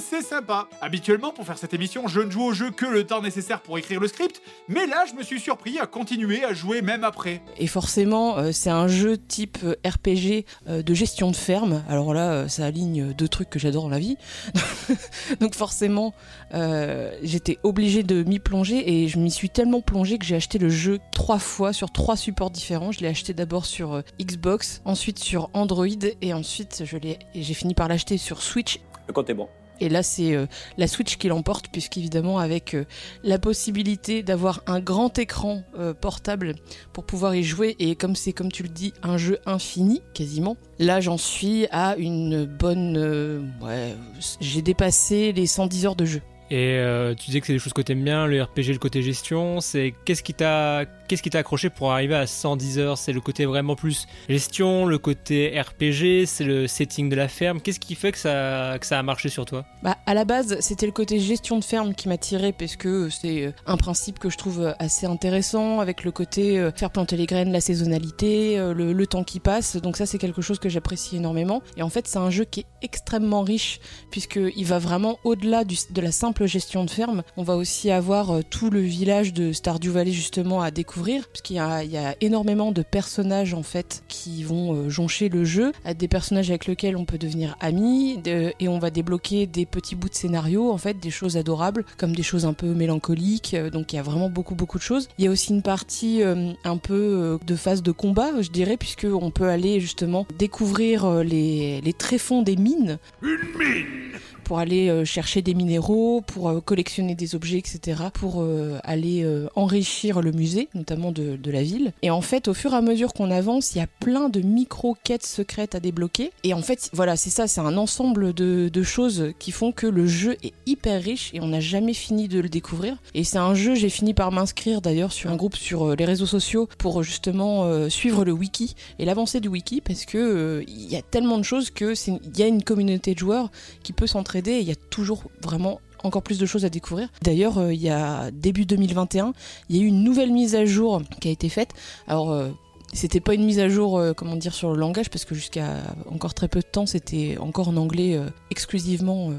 c'est 0.00 0.22
sympa. 0.22 0.68
Habituellement, 0.80 1.32
pour 1.32 1.46
faire 1.46 1.56
cette 1.56 1.72
émission, 1.72 2.08
je 2.08 2.20
ne 2.20 2.30
joue 2.30 2.42
au 2.42 2.52
jeu 2.52 2.70
que 2.70 2.86
le 2.86 3.04
temps 3.04 3.22
nécessaire 3.22 3.60
pour 3.60 3.78
écrire 3.78 4.00
le 4.00 4.08
script, 4.08 4.42
mais 4.68 4.86
là, 4.86 5.04
je 5.08 5.16
me 5.16 5.22
suis 5.22 5.40
surpris 5.40 5.78
à 5.78 5.86
continuer 5.86 6.44
à 6.44 6.52
jouer 6.52 6.82
même 6.82 7.04
après. 7.04 7.42
Et 7.58 7.66
forcément, 7.66 8.38
euh, 8.38 8.50
c'est 8.52 8.70
un 8.70 8.88
jeu 8.88 9.16
type 9.16 9.58
RPG 9.86 10.44
euh, 10.68 10.82
de 10.82 10.94
gestion 10.94 11.30
de 11.30 11.36
ferme. 11.36 11.82
Alors 11.88 12.12
là, 12.12 12.32
euh, 12.32 12.48
ça 12.48 12.64
aligne 12.64 13.12
deux 13.12 13.28
trucs 13.30 13.48
que 13.50 13.58
j'adore 13.58 13.84
dans 13.84 13.88
la 13.88 13.98
vie. 13.98 14.16
Donc 15.40 15.54
forcément, 15.54 16.12
euh, 16.54 17.12
j'étais 17.22 17.58
obligée 17.62 18.02
de 18.02 18.22
m'y 18.22 18.38
plonger 18.38 19.02
et 19.02 19.08
je 19.08 19.18
m'y 19.18 19.30
suis 19.30 19.50
tellement 19.50 19.80
plongée 19.80 20.18
que 20.18 20.24
j'ai 20.26 20.36
acheté 20.36 20.58
le 20.58 20.68
jeu 20.68 20.98
trois 21.12 21.38
fois 21.38 21.72
sur 21.72 21.90
trois 21.90 22.16
supports 22.16 22.50
différents. 22.50 22.92
Je 22.92 23.00
l'ai 23.00 23.08
acheté 23.08 23.32
d'abord 23.34 23.66
sur 23.66 23.94
euh, 23.94 24.02
Xbox, 24.20 24.82
ensuite 24.84 25.18
sur 25.18 25.48
Android 25.54 25.86
et 26.20 26.34
ensuite 26.34 26.82
je 26.84 26.96
l'ai- 26.96 27.18
j'ai 27.34 27.54
fini 27.54 27.74
par 27.74 27.88
l'acheter 27.88 28.18
sur 28.18 28.42
Switch 28.42 28.80
Le 29.06 29.12
compte 29.12 29.30
est 29.30 29.34
bon. 29.34 29.48
Et 29.80 29.88
là, 29.88 30.02
c'est 30.02 30.34
euh, 30.34 30.46
la 30.76 30.86
Switch 30.86 31.16
qui 31.16 31.28
l'emporte, 31.28 31.68
puisqu'évidemment, 31.72 32.38
avec 32.38 32.74
euh, 32.74 32.84
la 33.24 33.38
possibilité 33.38 34.22
d'avoir 34.22 34.62
un 34.66 34.80
grand 34.80 35.18
écran 35.18 35.62
euh, 35.78 35.94
portable 35.94 36.54
pour 36.92 37.04
pouvoir 37.04 37.34
y 37.34 37.42
jouer, 37.42 37.76
et 37.78 37.96
comme 37.96 38.14
c'est, 38.14 38.32
comme 38.32 38.52
tu 38.52 38.62
le 38.62 38.68
dis, 38.68 38.92
un 39.02 39.16
jeu 39.16 39.38
infini, 39.46 40.02
quasiment, 40.14 40.56
là, 40.78 41.00
j'en 41.00 41.16
suis 41.16 41.66
à 41.70 41.96
une 41.96 42.44
bonne. 42.44 43.50
ouais, 43.62 43.96
j'ai 44.40 44.62
dépassé 44.62 45.32
les 45.32 45.46
110 45.46 45.86
heures 45.86 45.96
de 45.96 46.04
jeu. 46.04 46.22
Et 46.50 46.76
euh, 46.78 47.14
tu 47.14 47.26
disais 47.26 47.40
que 47.40 47.46
c'est 47.46 47.52
des 47.52 47.58
choses 47.58 47.72
que 47.72 47.82
t'aimes 47.82 48.02
bien, 48.02 48.26
le 48.26 48.42
RPG, 48.42 48.72
le 48.72 48.78
côté 48.78 49.02
gestion. 49.02 49.60
C'est 49.60 49.94
qu'est-ce 50.04 50.22
qui 50.22 50.34
t'a 50.34 50.84
qu'est-ce 51.06 51.22
qui 51.22 51.30
t'a 51.30 51.38
accroché 51.38 51.70
pour 51.70 51.92
arriver 51.92 52.14
à 52.14 52.26
110 52.26 52.78
heures? 52.78 52.98
C'est 52.98 53.12
le 53.12 53.20
côté 53.20 53.44
vraiment 53.46 53.76
plus 53.76 54.06
gestion, 54.28 54.86
le 54.86 54.98
côté 54.98 55.60
RPG, 55.60 56.26
c'est 56.26 56.44
le 56.44 56.66
setting 56.66 57.08
de 57.08 57.16
la 57.16 57.28
ferme. 57.28 57.60
Qu'est-ce 57.60 57.80
qui 57.80 57.94
fait 57.94 58.12
que 58.12 58.18
ça 58.18 58.76
que 58.80 58.86
ça 58.86 58.98
a 58.98 59.02
marché 59.02 59.28
sur 59.28 59.44
toi? 59.44 59.64
Bah, 59.82 59.96
à 60.06 60.14
la 60.14 60.24
base, 60.24 60.58
c'était 60.60 60.86
le 60.86 60.92
côté 60.92 61.20
gestion 61.20 61.58
de 61.58 61.64
ferme 61.64 61.94
qui 61.94 62.08
m'a 62.08 62.18
tiré 62.18 62.52
parce 62.52 62.76
que 62.76 63.08
c'est 63.08 63.46
euh, 63.46 63.52
un 63.66 63.76
principe 63.76 64.18
que 64.18 64.28
je 64.28 64.36
trouve 64.36 64.60
euh, 64.60 64.72
assez 64.78 65.06
intéressant 65.06 65.80
avec 65.80 66.04
le 66.04 66.10
côté 66.10 66.58
euh, 66.58 66.70
faire 66.72 66.90
planter 66.90 67.16
les 67.16 67.26
graines, 67.26 67.52
la 67.52 67.60
saisonnalité, 67.60 68.58
euh, 68.58 68.74
le, 68.74 68.92
le 68.92 69.06
temps 69.06 69.24
qui 69.24 69.40
passe. 69.40 69.76
Donc 69.76 69.96
ça, 69.96 70.06
c'est 70.06 70.18
quelque 70.18 70.42
chose 70.42 70.58
que 70.58 70.68
j'apprécie 70.68 71.16
énormément. 71.16 71.62
Et 71.76 71.82
en 71.82 71.90
fait, 71.90 72.06
c'est 72.08 72.18
un 72.18 72.30
jeu 72.30 72.44
qui 72.44 72.60
est 72.60 72.66
extrêmement 72.82 73.42
riche 73.42 73.80
puisqu'il 74.10 74.64
va 74.64 74.78
vraiment 74.78 75.18
au-delà 75.24 75.64
de 75.64 76.00
la 76.00 76.12
simple 76.12 76.39
gestion 76.46 76.84
de 76.84 76.90
ferme. 76.90 77.22
On 77.36 77.42
va 77.42 77.56
aussi 77.56 77.90
avoir 77.90 78.30
euh, 78.30 78.40
tout 78.48 78.70
le 78.70 78.80
village 78.80 79.32
de 79.32 79.52
Stardew 79.52 79.90
Valley 79.90 80.12
justement 80.12 80.60
à 80.62 80.70
découvrir 80.70 81.28
puisqu'il 81.28 81.54
y 81.54 81.90
y 81.90 81.96
a 81.96 82.14
énormément 82.20 82.72
de 82.72 82.82
personnages 82.82 83.54
en 83.54 83.62
fait 83.62 84.02
qui 84.08 84.42
vont 84.42 84.74
euh, 84.74 84.88
joncher 84.88 85.28
le 85.28 85.44
jeu, 85.44 85.72
des 85.98 86.08
personnages 86.08 86.50
avec 86.50 86.66
lesquels 86.66 86.96
on 86.96 87.04
peut 87.04 87.18
devenir 87.18 87.56
amis 87.60 88.20
et 88.26 88.68
on 88.68 88.78
va 88.78 88.90
débloquer 88.90 89.46
des 89.46 89.66
petits 89.66 89.94
bouts 89.94 90.08
de 90.08 90.14
scénario 90.14 90.70
en 90.70 90.78
fait, 90.78 90.98
des 90.98 91.10
choses 91.10 91.36
adorables 91.36 91.84
comme 91.96 92.14
des 92.14 92.22
choses 92.22 92.44
un 92.46 92.52
peu 92.52 92.74
mélancoliques. 92.74 93.54
euh, 93.54 93.70
Donc 93.70 93.92
il 93.92 93.96
y 93.96 93.98
a 93.98 94.02
vraiment 94.02 94.28
beaucoup 94.30 94.54
beaucoup 94.54 94.78
de 94.78 94.82
choses. 94.82 95.08
Il 95.18 95.24
y 95.24 95.28
a 95.28 95.30
aussi 95.30 95.52
une 95.52 95.62
partie 95.62 96.22
un 96.22 96.76
peu 96.76 97.38
de 97.46 97.56
phase 97.56 97.82
de 97.82 97.92
combat, 97.92 98.40
je 98.40 98.50
dirais, 98.50 98.76
puisque 98.76 99.06
on 99.10 99.30
peut 99.30 99.48
aller 99.48 99.80
justement 99.80 100.26
découvrir 100.38 101.22
les, 101.22 101.80
les 101.80 101.92
tréfonds 101.92 102.42
des 102.42 102.56
mines 102.56 102.98
Une 103.22 103.38
mine 103.58 104.20
pour 104.50 104.58
aller 104.58 104.88
euh, 104.88 105.04
chercher 105.04 105.42
des 105.42 105.54
minéraux, 105.54 106.22
pour 106.22 106.48
euh, 106.48 106.60
collectionner 106.60 107.14
des 107.14 107.36
objets, 107.36 107.58
etc., 107.58 108.02
pour 108.12 108.42
euh, 108.42 108.80
aller 108.82 109.22
euh, 109.22 109.46
enrichir 109.54 110.20
le 110.22 110.32
musée, 110.32 110.68
notamment 110.74 111.12
de, 111.12 111.38
la 111.52 111.62
ville. 111.62 111.92
Et 112.02 112.10
en 112.10 112.20
fait, 112.20 112.48
au 112.48 112.54
fur 112.54 112.72
et 112.72 112.76
à 112.76 112.80
mesure 112.80 113.12
qu'on 113.12 113.30
avance, 113.30 113.76
il 113.76 113.78
y 113.78 113.80
a 113.80 113.86
plein 113.86 114.28
de 114.28 114.40
micro-quêtes 114.40 115.24
secrètes 115.24 115.76
à 115.76 115.80
débloquer. 115.80 116.32
Et 116.42 116.52
en 116.52 116.62
fait, 116.62 116.90
voilà, 116.92 117.16
c'est 117.16 117.30
ça, 117.30 117.46
c'est 117.46 117.60
un 117.60 117.76
ensemble 117.76 118.32
de, 118.34 118.82
choses 118.82 119.32
qui 119.38 119.52
font 119.52 119.70
que 119.70 119.86
le 119.86 120.06
jeu 120.06 120.36
est 120.42 120.52
hyper 120.66 121.00
riche 121.00 121.30
et 121.32 121.40
on 121.40 121.48
n'a 121.48 121.60
jamais 121.60 121.92
fini 121.92 122.26
de 122.26 122.40
le 122.40 122.48
découvrir. 122.48 122.96
Et 123.14 123.22
c'est 123.22 123.38
un 123.38 123.54
jeu, 123.54 123.74
j'ai 123.76 123.88
fini 123.88 124.14
par 124.14 124.32
m'inscrire 124.32 124.80
d'ailleurs 124.80 125.12
sur 125.12 125.30
un 125.30 125.36
groupe 125.36 125.54
sur 125.54 125.90
euh, 125.90 125.96
les 125.96 126.06
réseaux 126.06 126.26
sociaux 126.26 126.68
pour 126.78 127.02
justement 127.02 127.64
euh, 127.64 127.88
suivre 127.88 128.24
le 128.24 128.32
wiki 128.32 128.74
et 128.98 129.04
l'avancée 129.04 129.38
du 129.38 129.48
wiki 129.48 129.80
parce 129.80 130.06
que 130.06 130.18
euh, 130.18 130.64
il 130.66 130.90
y 130.90 130.96
a 130.96 131.02
tellement 131.02 131.38
de 131.38 131.42
choses 131.42 131.70
que 131.70 131.94
il 132.08 132.38
y 132.38 132.42
a 132.42 132.46
une 132.46 132.62
communauté 132.62 133.14
de 133.14 133.18
joueurs 133.18 133.50
qui 133.82 133.92
peut 133.92 134.06
s'entraider 134.06 134.39
et 134.48 134.60
il 134.60 134.68
y 134.68 134.72
a 134.72 134.76
toujours 134.90 135.24
vraiment 135.42 135.80
encore 136.04 136.22
plus 136.22 136.38
de 136.38 136.46
choses 136.46 136.64
à 136.64 136.68
découvrir. 136.68 137.08
D'ailleurs, 137.22 137.58
euh, 137.58 137.72
il 137.72 137.80
y 137.80 137.90
a 137.90 138.30
début 138.30 138.66
2021, 138.66 139.32
il 139.68 139.76
y 139.76 139.80
a 139.80 139.82
eu 139.82 139.86
une 139.86 140.02
nouvelle 140.02 140.32
mise 140.32 140.54
à 140.54 140.64
jour 140.64 141.02
qui 141.20 141.28
a 141.28 141.30
été 141.30 141.48
faite. 141.48 141.70
Alors 142.06 142.30
euh, 142.30 142.50
c'était 142.92 143.20
pas 143.20 143.34
une 143.34 143.44
mise 143.44 143.58
à 143.58 143.68
jour, 143.68 143.98
euh, 143.98 144.12
comment 144.12 144.36
dire, 144.36 144.54
sur 144.54 144.70
le 144.72 144.78
langage, 144.78 145.10
parce 145.10 145.24
que 145.24 145.34
jusqu'à 145.34 145.82
encore 146.10 146.34
très 146.34 146.48
peu 146.48 146.60
de 146.60 146.66
temps, 146.66 146.86
c'était 146.86 147.36
encore 147.38 147.68
en 147.68 147.76
anglais 147.76 148.18
exclusivement 148.50 149.30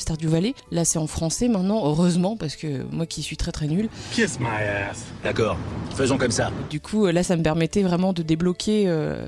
Stardew 0.00 0.28
Valley. 0.28 0.54
Là, 0.72 0.84
c'est 0.84 0.98
en 0.98 1.06
français 1.06 1.48
maintenant, 1.48 1.84
heureusement, 1.86 2.36
parce 2.36 2.56
que 2.56 2.84
moi 2.90 3.06
qui 3.06 3.22
suis 3.22 3.36
très 3.36 3.52
très 3.52 3.66
nulle, 3.68 3.88
Kiss 4.12 4.38
my 4.40 4.46
ass. 4.90 5.04
D'accord, 5.22 5.56
faisons 5.94 6.18
comme 6.18 6.30
ça. 6.30 6.50
du 6.70 6.80
coup, 6.80 7.06
euh, 7.06 7.12
là, 7.12 7.22
ça 7.22 7.36
me 7.36 7.42
permettait 7.42 7.82
vraiment 7.82 8.12
de 8.12 8.22
débloquer 8.22 8.84
euh, 8.86 9.26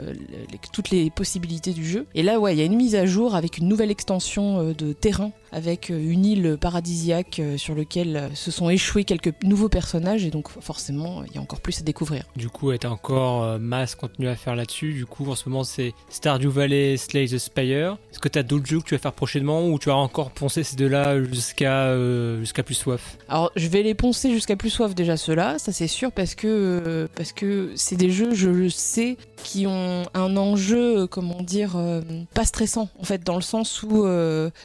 les- 0.50 0.58
toutes 0.72 0.90
les 0.90 1.10
possibilités 1.10 1.72
du 1.72 1.86
jeu. 1.86 2.06
Et 2.14 2.22
là, 2.22 2.40
ouais, 2.40 2.54
il 2.54 2.58
y 2.58 2.62
a 2.62 2.64
une 2.64 2.76
mise 2.76 2.94
à 2.94 3.06
jour 3.06 3.34
avec 3.34 3.58
une 3.58 3.68
nouvelle 3.68 3.90
extension 3.90 4.60
euh, 4.60 4.74
de 4.74 4.92
terrain, 4.92 5.30
avec 5.52 5.90
euh, 5.90 5.98
une 5.98 6.24
île 6.24 6.56
paradisiaque 6.60 7.38
euh, 7.38 7.56
sur 7.56 7.74
laquelle 7.74 8.16
euh, 8.16 8.34
se 8.34 8.50
sont 8.50 8.70
échoués 8.70 9.04
quelques 9.04 9.32
nouveaux 9.44 9.68
personnages, 9.68 10.24
et 10.24 10.30
donc 10.30 10.48
forcément, 10.48 11.22
il 11.24 11.34
y 11.34 11.38
a 11.38 11.40
encore 11.40 11.60
plus 11.60 11.78
à 11.80 11.82
découvrir. 11.82 12.24
Du 12.36 12.48
coup, 12.48 12.72
t'as 12.76 12.88
encore 12.88 13.42
euh, 13.42 13.58
masse 13.58 13.94
contenu 13.94 14.28
à 14.28 14.36
faire 14.36 14.56
là-dessus. 14.56 14.92
Du 14.92 15.06
coup, 15.06 15.30
en 15.30 15.34
ce 15.34 15.48
moment, 15.48 15.64
c'est 15.64 15.92
Stardew 16.08 16.48
Valley, 16.48 16.96
Slay 16.96 17.26
the 17.26 17.38
Spire. 17.38 17.98
Est-ce 18.10 18.18
que 18.18 18.28
t'as 18.28 18.42
d'autres 18.42 18.66
jeux 18.66 18.80
que 18.80 18.84
tu 18.84 18.94
vas 18.94 19.00
faire 19.00 19.12
prochainement 19.12 19.68
ou 19.68 19.78
tu 19.78 19.88
vas 19.88 19.96
encore 19.96 20.30
poncer 20.30 20.62
ces 20.62 20.76
deux-là 20.76 21.22
jusqu'à 21.24 21.84
euh, 21.84 22.40
jusqu'à 22.40 22.62
plus 22.62 22.74
soif? 22.74 23.18
Alors, 23.28 23.50
je 23.56 23.68
vais 23.68 23.82
les 23.82 23.94
poncer 23.94 24.30
jusqu'à 24.30 24.56
plus 24.56 24.70
soif 24.70 24.94
déjà 24.94 25.16
ceux-là, 25.16 25.58
ça 25.58 25.72
c'est 25.72 25.86
sûr, 25.88 26.12
parce 26.12 26.34
que 26.34 26.46
euh, 26.46 27.08
parce 27.14 27.32
que 27.32 27.72
c'est 27.76 27.96
des 27.96 28.10
jeux, 28.10 28.34
je 28.34 28.48
le 28.48 28.70
sais, 28.70 29.16
qui 29.42 29.66
ont 29.66 30.04
un 30.14 30.36
enjeu, 30.36 31.06
comment 31.06 31.42
dire, 31.42 31.76
euh, 31.76 32.00
pas 32.34 32.44
stressant 32.44 32.88
en 32.98 33.04
fait, 33.04 33.24
dans 33.24 33.36
le 33.36 33.42
sens 33.42 33.82
où 33.82 34.06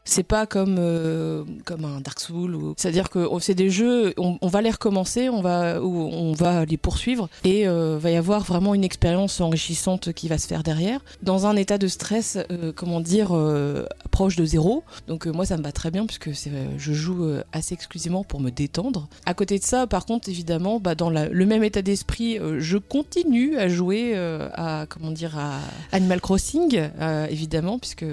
c'est 0.04 0.24
pas 0.24 0.46
comme 0.46 0.77
euh, 0.78 1.44
comme 1.66 1.86
un 1.86 2.02
Dark 2.02 2.20
Souls, 2.20 2.56
ou... 2.56 2.74
c'est-à-dire 2.78 3.10
que 3.10 3.28
c'est 3.40 3.56
des 3.56 3.70
jeux, 3.70 4.14
on, 4.18 4.48
va 4.48 4.62
les 4.62 4.72
recommencer, 4.72 5.30
on 5.30 5.42
va 5.42 5.82
ou 5.82 6.10
on 6.12 6.34
va 6.34 6.66
les 6.66 6.78
poursuivre 6.78 7.30
et 7.44 7.68
euh, 7.68 7.98
va 8.00 8.12
y 8.12 8.16
avoir 8.16 8.44
vraiment 8.44 8.74
une 8.74 8.84
expérience 8.84 9.40
enrichissante 9.42 10.14
qui 10.14 10.28
va 10.28 10.38
se 10.38 10.48
faire 10.48 10.64
derrière, 10.64 11.02
dans 11.22 11.46
un 11.46 11.56
état 11.56 11.78
de 11.78 11.88
stress, 11.88 12.38
euh, 12.52 12.72
comment 12.76 13.02
dire, 13.02 13.30
euh, 13.32 13.86
proche 14.12 14.36
de 14.36 14.46
zéro. 14.46 14.84
Donc 15.08 15.26
moi 15.28 15.46
ça 15.46 15.58
me 15.58 15.64
va 15.64 15.72
très 15.72 15.92
bien 15.92 16.06
puisque 16.06 16.30
je 16.32 16.94
joue 16.94 17.26
assez 17.52 17.74
exclusivement 17.74 18.24
pour 18.24 18.40
me 18.40 18.50
détendre. 18.50 19.08
À 19.26 19.34
côté 19.34 19.60
de 19.60 19.64
ça, 19.64 19.88
par 19.88 20.06
contre, 20.06 20.30
évidemment, 20.30 20.80
bah, 20.80 20.96
dans 20.96 21.10
le 21.10 21.46
même 21.46 21.64
état 21.64 21.82
d'esprit, 21.82 22.40
je 22.58 22.78
continue 22.78 23.58
à 23.58 23.68
jouer 23.68 24.16
à 24.16 24.86
comment 24.90 25.12
dire 25.12 25.38
à 25.38 25.60
Animal 25.92 26.22
Crossing, 26.22 26.90
évidemment, 27.30 27.80
puisque 27.80 28.06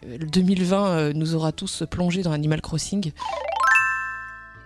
euh, 0.00 0.16
le 0.18 0.26
2020 0.26 0.88
euh, 0.88 1.12
nous 1.14 1.34
aura 1.34 1.52
tous 1.52 1.84
plongé 1.90 2.09
dans 2.18 2.32
Animal 2.32 2.60
Crossing. 2.60 3.12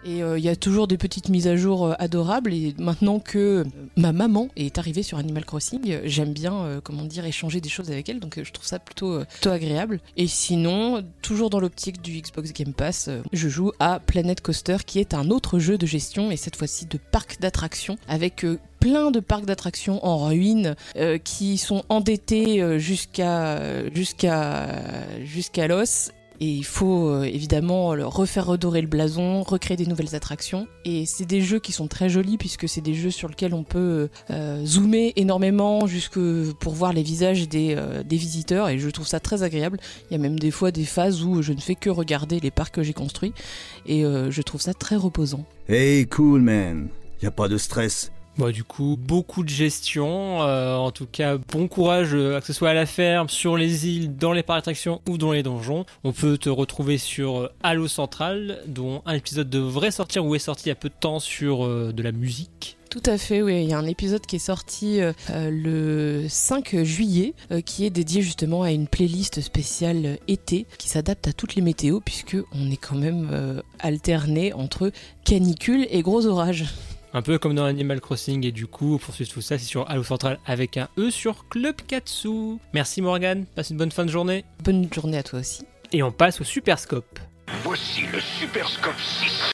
Et 0.04 0.22
euh, 0.22 0.38
il 0.38 0.44
y 0.44 0.48
a 0.48 0.57
toujours 0.57 0.87
des 0.87 0.98
petites 0.98 1.28
mises 1.30 1.48
à 1.48 1.57
jour 1.57 1.87
euh, 1.87 1.94
adorables. 1.98 2.52
Et 2.52 2.74
maintenant 2.78 3.20
que 3.20 3.38
euh, 3.38 3.64
ma 3.96 4.12
maman 4.12 4.48
est 4.57 4.78
arrivée 4.78 5.02
sur 5.02 5.18
Animal 5.18 5.44
Crossing, 5.44 6.00
j'aime 6.04 6.33
bien, 6.33 6.80
comment 6.85 7.04
dire, 7.04 7.24
échanger 7.24 7.61
des 7.61 7.68
choses 7.68 7.90
avec 7.90 8.09
elle. 8.09 8.20
Donc 8.20 8.40
je 8.42 8.52
trouve 8.52 8.66
ça 8.66 8.78
plutôt, 8.78 9.24
plutôt 9.24 9.50
agréable. 9.50 10.00
Et 10.16 10.26
sinon, 10.26 11.04
toujours 11.22 11.50
dans 11.50 11.61
l'optique 11.61 12.02
du 12.02 12.20
Xbox 12.20 12.52
Game 12.52 12.74
Pass, 12.74 13.09
je 13.33 13.48
joue 13.48 13.72
à 13.78 14.00
Planet 14.00 14.40
Coaster, 14.40 14.78
qui 14.85 14.98
est 14.98 15.14
un 15.14 15.30
autre 15.30 15.59
jeu 15.59 15.78
de 15.78 15.87
gestion 15.87 16.30
et 16.30 16.37
cette 16.37 16.57
fois-ci 16.57 16.87
de 16.87 16.98
parc 16.98 17.40
d'attractions 17.40 17.96
avec 18.09 18.44
plein 18.80 19.11
de 19.11 19.20
parcs 19.20 19.46
d'attractions 19.46 20.04
en 20.04 20.26
ruine 20.26 20.74
qui 21.24 21.57
sont 21.57 21.85
endettés 21.88 22.78
jusqu'à 22.78 23.88
jusqu'à 23.90 24.68
jusqu'à 25.24 25.68
l'os 25.68 26.11
et 26.40 26.47
il 26.47 26.64
faut 26.64 27.09
euh, 27.09 27.23
évidemment 27.23 27.88
refaire 27.88 28.47
redorer 28.47 28.81
le 28.81 28.88
blason, 28.88 29.42
recréer 29.42 29.77
des 29.77 29.87
nouvelles 29.87 30.14
attractions. 30.14 30.66
Et 30.85 31.07
c'est 31.07 31.25
des 31.25 31.40
jeux 31.40 31.61
qui 31.61 31.73
sont 31.73 31.87
très 31.87 32.09
jolis 32.09 32.38
puisque 32.38 32.68
c'est 32.68 32.81
des 32.81 32.94
jeux 32.94 33.11
sur 33.11 33.29
lesquels 33.29 33.55
on 33.55 33.62
peut 33.62 34.09
euh, 34.31 34.64
zoomer 34.64 35.12
énormément 35.16 35.87
jusque 35.87 36.18
pour 36.61 36.75
voir 36.75 36.92
les 36.92 37.03
visages 37.03 37.49
des, 37.49 37.75
euh, 37.77 38.03
des 38.03 38.16
visiteurs. 38.16 38.68
Et 38.68 38.79
je 38.79 38.90
trouve 38.90 39.07
ça 39.07 39.20
très 39.20 39.42
agréable. 39.42 39.79
Il 40.11 40.14
y 40.14 40.16
a 40.16 40.18
même 40.18 40.38
des 40.38 40.51
fois 40.51 40.70
des 40.70 40.85
phases 40.85 41.23
où 41.23 41.42
je 41.42 41.53
ne 41.53 41.61
fais 41.61 41.77
que 41.77 41.90
regarder 41.90 42.40
les 42.40 42.51
parcs 42.51 42.75
que 42.75 42.83
j'ai 42.83 42.92
construits. 42.92 43.33
Et 43.87 44.03
je 44.03 44.42
trouve 44.42 44.61
ça 44.61 44.75
très 44.75 44.97
reposant. 44.97 45.44
Hey, 45.68 46.07
cool 46.07 46.40
man. 46.40 46.88
Y 47.23 47.27
a 47.27 47.31
pas 47.31 47.49
de 47.49 47.59
stress. 47.59 48.11
Bon, 48.37 48.51
du 48.51 48.64
coup, 48.64 48.99
beaucoup 49.01 49.44
de 49.44 49.49
gestion. 49.49 50.42
euh, 50.42 50.75
en 50.75 50.90
tout 50.90 51.07
cas, 51.07 51.37
bon 51.37 51.68
courage, 51.68 52.11
euh, 52.14 52.40
que 52.40 52.47
ce 52.47 52.53
soit 52.53 52.70
à 52.70 52.75
la 52.75 52.85
ferme, 52.85 53.29
sur 53.29 53.57
les 53.57 53.87
îles, 53.87 54.16
dans 54.16 54.33
les 54.33 54.42
parcs 54.42 54.59
d'attractions 54.59 55.01
ou 55.09 55.18
dans 55.18 55.31
les 55.31 55.44
donjons. 55.44 55.87
On 56.03 56.11
peut 56.11 56.37
te 56.37 56.49
retrouver 56.49 56.99
sur 56.99 57.42
euh, 57.42 57.53
Halo 57.62 57.87
Central, 57.87 58.61
dont 58.66 59.03
un 59.07 59.14
épisode 59.14 59.49
devrait 59.49 59.92
sortir 59.92 60.27
ou 60.27 60.35
est 60.35 60.40
sorti 60.40 60.64
il 60.64 60.68
y 60.70 60.73
a 60.73 60.75
peu 60.75 60.88
de 60.88 60.94
temps 60.99 61.20
sur 61.20 61.66
de 61.68 62.03
la 62.03 62.11
musique. 62.11 62.77
Tout 62.90 63.03
à 63.07 63.18
fait, 63.18 63.42
oui. 63.42 63.62
Il 63.62 63.68
y 63.68 63.73
a 63.73 63.79
un 63.79 63.87
épisode 63.87 64.25
qui 64.27 64.37
est 64.37 64.40
sorti 64.40 65.01
le 65.29 66.27
5 66.29 66.83
juillet, 66.83 67.35
qui 67.64 67.85
est 67.85 67.90
dédié 67.90 68.23
justement 68.23 68.62
à 68.62 68.70
une 68.70 68.87
playlist 68.87 69.40
spéciale 69.40 70.18
été, 70.29 70.66
qui 70.79 70.88
s'adapte 70.88 71.29
à 71.29 71.33
toutes 71.33 71.55
les 71.55 71.62
météos, 71.62 72.01
puisque 72.01 72.37
on 72.53 72.70
est 72.70 72.77
quand 72.77 72.97
même 72.97 73.62
alterné 73.81 74.53
entre 74.53 74.92
canicule 75.25 75.87
et 75.90 76.03
gros 76.03 76.27
orages. 76.27 76.66
Un 77.16 77.22
peu 77.22 77.38
comme 77.38 77.55
dans 77.55 77.64
Animal 77.64 78.00
Crossing, 78.00 78.44
et 78.44 78.50
du 78.50 78.66
coup, 78.66 78.98
pour 78.98 79.14
suivre 79.14 79.31
tout 79.31 79.40
ça, 79.40 79.57
c'est 79.57 79.66
sur 79.66 79.88
Halo 79.88 80.03
Central 80.03 80.40
avec 80.46 80.77
un 80.77 80.88
E 80.98 81.11
sur 81.11 81.48
Club 81.48 81.77
Katsu. 81.87 82.59
Merci 82.72 83.03
Morgan, 83.03 83.46
passe 83.55 83.70
une 83.70 83.77
bonne 83.77 83.92
fin 83.92 84.05
de 84.05 84.11
journée. 84.11 84.44
Bonne 84.64 84.92
journée 84.92 85.18
à 85.18 85.22
toi 85.22 85.38
aussi. 85.38 85.64
Et 85.92 86.03
on 86.03 86.11
passe 86.11 86.40
au 86.40 86.44
Super 86.44 86.77
Scope. 86.77 87.20
Voici 87.62 88.00
le 88.12 88.18
Super 88.18 88.68
Scope 88.68 88.98
6. 88.98 89.53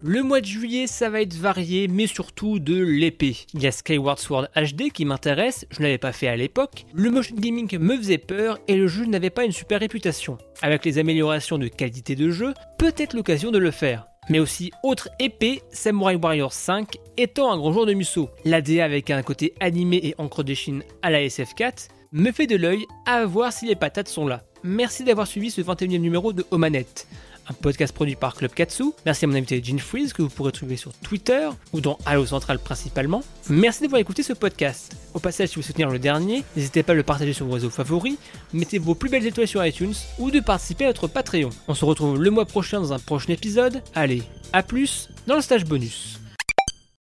Le 0.00 0.22
mois 0.22 0.40
de 0.40 0.46
juillet, 0.46 0.86
ça 0.86 1.10
va 1.10 1.22
être 1.22 1.34
varié, 1.34 1.88
mais 1.88 2.06
surtout 2.06 2.60
de 2.60 2.80
l'épée. 2.80 3.36
Il 3.52 3.62
y 3.62 3.66
a 3.66 3.72
Skyward 3.72 4.20
Sword 4.20 4.46
HD 4.54 4.92
qui 4.92 5.04
m'intéresse, 5.04 5.66
je 5.72 5.80
ne 5.80 5.86
l'avais 5.86 5.98
pas 5.98 6.12
fait 6.12 6.28
à 6.28 6.36
l'époque. 6.36 6.86
Le 6.94 7.10
motion 7.10 7.34
gaming 7.34 7.78
me 7.80 7.96
faisait 7.96 8.18
peur 8.18 8.60
et 8.68 8.76
le 8.76 8.86
jeu 8.86 9.06
n'avait 9.06 9.30
pas 9.30 9.44
une 9.44 9.50
super 9.50 9.80
réputation. 9.80 10.38
Avec 10.60 10.84
les 10.84 10.98
améliorations 10.98 11.58
de 11.58 11.66
qualité 11.66 12.14
de 12.14 12.30
jeu, 12.30 12.54
peut-être 12.78 13.14
l'occasion 13.14 13.50
de 13.50 13.58
le 13.58 13.72
faire. 13.72 14.06
Mais 14.28 14.38
aussi 14.38 14.70
autre 14.84 15.08
épée, 15.18 15.62
Samurai 15.70 16.14
Warrior 16.14 16.52
5 16.52 16.96
étant 17.16 17.52
un 17.52 17.56
grand 17.56 17.72
joueur 17.72 17.86
de 17.86 17.94
Musso. 17.94 18.30
L'ADA 18.44 18.84
avec 18.84 19.10
un 19.10 19.22
côté 19.22 19.54
animé 19.58 20.00
et 20.02 20.14
encre 20.18 20.44
de 20.44 20.54
Chine 20.54 20.84
à 21.02 21.10
la 21.10 21.22
SF4 21.22 21.88
me 22.12 22.30
fait 22.30 22.46
de 22.46 22.56
l'œil 22.56 22.86
à 23.04 23.24
voir 23.26 23.52
si 23.52 23.66
les 23.66 23.74
patates 23.74 24.08
sont 24.08 24.26
là. 24.26 24.42
Merci 24.62 25.02
d'avoir 25.02 25.26
suivi 25.26 25.50
ce 25.50 25.60
21e 25.60 25.98
numéro 25.98 26.32
de 26.32 26.46
Omanette 26.52 27.08
un 27.48 27.54
podcast 27.54 27.94
produit 27.94 28.16
par 28.16 28.34
Club 28.34 28.52
Katsu. 28.52 28.84
Merci 29.04 29.24
à 29.24 29.28
mon 29.28 29.34
invité 29.34 29.62
Jean 29.62 29.78
Freeze 29.78 30.12
que 30.12 30.22
vous 30.22 30.28
pourrez 30.28 30.52
trouver 30.52 30.76
sur 30.76 30.92
Twitter 30.92 31.48
ou 31.72 31.80
dans 31.80 31.98
Halo 32.06 32.26
Central 32.26 32.58
principalement. 32.58 33.22
Merci 33.48 33.82
d'avoir 33.82 34.00
écouté 34.00 34.22
ce 34.22 34.32
podcast. 34.32 34.96
Au 35.14 35.18
passage, 35.18 35.50
si 35.50 35.56
vous 35.56 35.62
soutenir 35.62 35.90
le 35.90 35.98
dernier, 35.98 36.44
n'hésitez 36.56 36.82
pas 36.82 36.92
à 36.92 36.96
le 36.96 37.02
partager 37.02 37.32
sur 37.32 37.46
vos 37.46 37.52
réseaux 37.52 37.70
favoris, 37.70 38.16
mettez 38.52 38.78
vos 38.78 38.94
plus 38.94 39.10
belles 39.10 39.26
étoiles 39.26 39.48
sur 39.48 39.64
iTunes 39.64 39.94
ou 40.18 40.30
de 40.30 40.40
participer 40.40 40.84
à 40.84 40.88
notre 40.88 41.08
Patreon. 41.08 41.50
On 41.68 41.74
se 41.74 41.84
retrouve 41.84 42.22
le 42.22 42.30
mois 42.30 42.46
prochain 42.46 42.80
dans 42.80 42.92
un 42.92 42.98
prochain 42.98 43.32
épisode. 43.32 43.82
Allez, 43.94 44.22
à 44.52 44.62
plus 44.62 45.08
dans 45.26 45.36
le 45.36 45.42
stage 45.42 45.64
bonus. 45.64 46.21